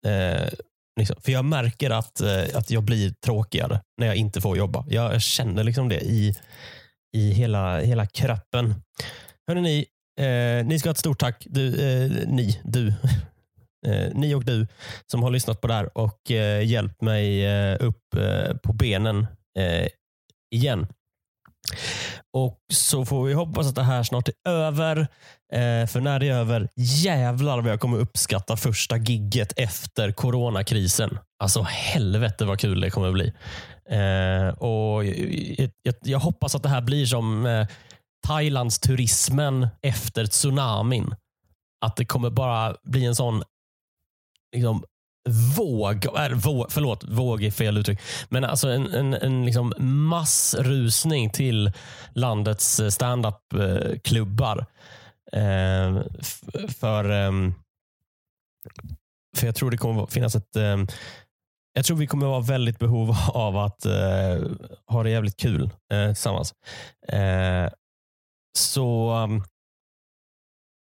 Eh, 0.06 0.48
liksom. 1.00 1.16
För 1.20 1.32
jag 1.32 1.44
märker 1.44 1.90
att, 1.90 2.20
eh, 2.20 2.44
att 2.54 2.70
jag 2.70 2.82
blir 2.82 3.10
tråkigare 3.24 3.80
när 3.98 4.06
jag 4.06 4.16
inte 4.16 4.40
får 4.40 4.56
jobba. 4.56 4.84
Jag, 4.88 5.14
jag 5.14 5.22
känner 5.22 5.64
liksom 5.64 5.88
det 5.88 6.00
i, 6.00 6.36
i 7.16 7.30
hela, 7.30 7.80
hela 7.80 8.06
kroppen. 8.06 8.74
Hörrni, 9.48 9.86
Eh, 10.20 10.66
ni 10.66 10.78
ska 10.78 10.88
ha 10.88 10.92
ett 10.92 10.98
stort 10.98 11.20
tack, 11.20 11.46
du, 11.50 11.66
eh, 11.68 12.28
ni, 12.28 12.60
du, 12.64 12.88
eh, 13.86 14.14
ni 14.14 14.34
och 14.34 14.44
du 14.44 14.66
som 15.06 15.22
har 15.22 15.30
lyssnat 15.30 15.60
på 15.60 15.66
det 15.66 15.74
här 15.74 15.98
och 15.98 16.30
eh, 16.30 16.66
hjälpt 16.66 17.00
mig 17.00 17.46
eh, 17.46 17.76
upp 17.80 18.14
eh, 18.16 18.56
på 18.56 18.72
benen 18.72 19.26
eh, 19.58 19.88
igen. 20.54 20.86
Och 22.36 22.58
så 22.72 23.04
får 23.04 23.24
vi 23.24 23.32
hoppas 23.32 23.66
att 23.66 23.74
det 23.74 23.82
här 23.82 24.02
snart 24.02 24.28
är 24.28 24.50
över. 24.50 24.98
Eh, 25.52 25.86
för 25.86 26.00
när 26.00 26.20
det 26.20 26.28
är 26.28 26.34
över, 26.34 26.68
jävlar 26.76 27.60
vad 27.60 27.72
jag 27.72 27.80
kommer 27.80 27.98
uppskatta 27.98 28.56
första 28.56 28.96
gigget 28.96 29.52
efter 29.56 30.12
coronakrisen. 30.12 31.18
Alltså 31.38 31.62
helvete 31.62 32.44
vad 32.44 32.60
kul 32.60 32.80
det 32.80 32.90
kommer 32.90 33.12
bli. 33.12 33.32
Eh, 33.90 34.48
och 34.48 35.04
jag, 35.04 35.70
jag, 35.82 35.94
jag, 36.02 36.18
hoppas 36.18 36.54
att 36.54 36.62
det 36.62 36.68
här 36.68 36.80
blir 36.80 37.06
som 37.06 37.46
Thailands 38.24 38.78
turismen 38.78 39.68
efter 39.82 40.26
tsunamin. 40.26 41.14
Att 41.84 41.96
det 41.96 42.04
kommer 42.04 42.30
bara 42.30 42.76
bli 42.82 43.04
en 43.04 43.14
sån 43.14 43.42
liksom, 44.56 44.84
våg, 45.56 46.04
äh, 46.04 46.28
våg, 46.28 46.72
förlåt, 46.72 47.04
våg 47.04 47.44
är 47.44 47.50
fel 47.50 47.78
uttryck, 47.78 48.00
men 48.28 48.44
alltså 48.44 48.68
en, 48.68 48.94
en, 48.94 49.14
en 49.14 49.44
liksom 49.44 49.72
massrusning 49.78 51.30
till 51.30 51.72
landets 52.14 52.80
standup-klubbar. 52.90 54.66
Eh, 55.32 56.02
för, 56.68 57.10
eh, 57.10 57.32
för 59.36 59.46
jag 59.46 59.54
tror 59.54 59.70
det 59.70 59.76
kommer 59.76 60.06
finnas 60.06 60.34
ett 60.34 60.56
eh, 60.56 60.76
jag 61.76 61.84
tror 61.84 61.96
vi 61.96 62.06
kommer 62.06 62.26
vara 62.26 62.40
väldigt 62.40 62.78
behov 62.78 63.16
av 63.34 63.56
att 63.56 63.86
eh, 63.86 64.50
ha 64.86 65.02
det 65.02 65.10
jävligt 65.10 65.36
kul 65.36 65.70
eh, 65.92 66.06
tillsammans. 66.06 66.54
Eh, 67.08 67.70
så 68.58 69.12
um, 69.12 69.44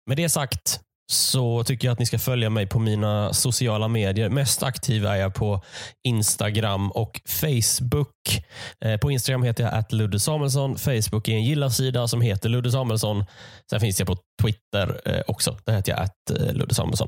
med 0.08 0.18
det 0.18 0.30
sagt 0.30 0.82
så 1.12 1.64
tycker 1.64 1.88
jag 1.88 1.94
att 1.94 2.00
ni 2.00 2.06
ska 2.06 2.20
följa 2.20 2.50
mig 2.50 2.68
på 2.68 2.80
mina 2.80 3.34
sociala 3.34 3.88
medier. 3.88 4.30
Mest 4.30 4.64
aktiv 4.64 5.06
är 5.06 5.16
jag 5.16 5.34
på 5.34 5.62
Instagram 6.08 6.92
och 6.92 7.22
Facebook. 7.26 8.44
Eh, 8.86 8.98
på 8.98 9.12
Instagram 9.12 9.44
heter 9.44 9.64
jag 9.64 9.74
att 9.74 9.92
Ludde 9.92 10.20
Samuelsson. 10.20 10.78
Facebook 10.78 11.28
är 11.28 11.34
en 11.34 11.44
gilla-sida 11.44 12.08
som 12.08 12.22
heter 12.22 12.50
Ludde 12.50 12.72
Samuelsson. 12.72 13.26
Sen 13.70 13.80
finns 13.80 14.00
jag 14.00 14.08
på 14.08 14.18
Twitter 14.42 15.02
eh, 15.06 15.22
också. 15.28 15.58
Där 15.66 15.76
heter 15.76 15.92
jag 15.92 16.02
att 16.02 16.54
Ludde 16.56 16.76
Samuelsson. 16.76 17.08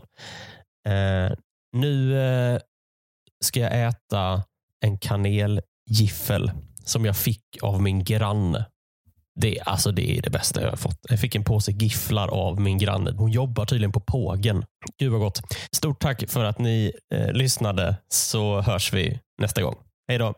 Eh, 0.87 1.37
nu 1.77 2.13
ska 3.43 3.59
jag 3.59 3.87
äta 3.87 4.43
en 4.85 4.97
kanelgiffel 4.97 6.51
som 6.85 7.05
jag 7.05 7.17
fick 7.17 7.43
av 7.61 7.81
min 7.81 8.03
granne 8.03 8.65
det, 9.35 9.59
alltså 9.65 9.91
det 9.91 10.17
är 10.17 10.21
det 10.21 10.29
bästa 10.29 10.61
jag 10.61 10.69
har 10.69 10.77
fått. 10.77 10.99
Jag 11.09 11.19
fick 11.19 11.35
en 11.35 11.43
påse 11.43 11.71
gifflar 11.71 12.27
av 12.27 12.61
min 12.61 12.77
granne. 12.77 13.11
Hon 13.17 13.31
jobbar 13.31 13.65
tydligen 13.65 13.91
på 13.91 13.99
Pågen. 13.99 14.65
Gud 14.99 15.11
vad 15.11 15.21
gott. 15.21 15.41
Stort 15.71 16.01
tack 16.01 16.23
för 16.29 16.43
att 16.43 16.59
ni 16.59 16.91
eh, 17.13 17.31
lyssnade 17.33 17.95
så 18.07 18.61
hörs 18.61 18.93
vi 18.93 19.19
nästa 19.41 19.61
gång. 19.61 19.75
Hej 20.07 20.17
då. 20.17 20.33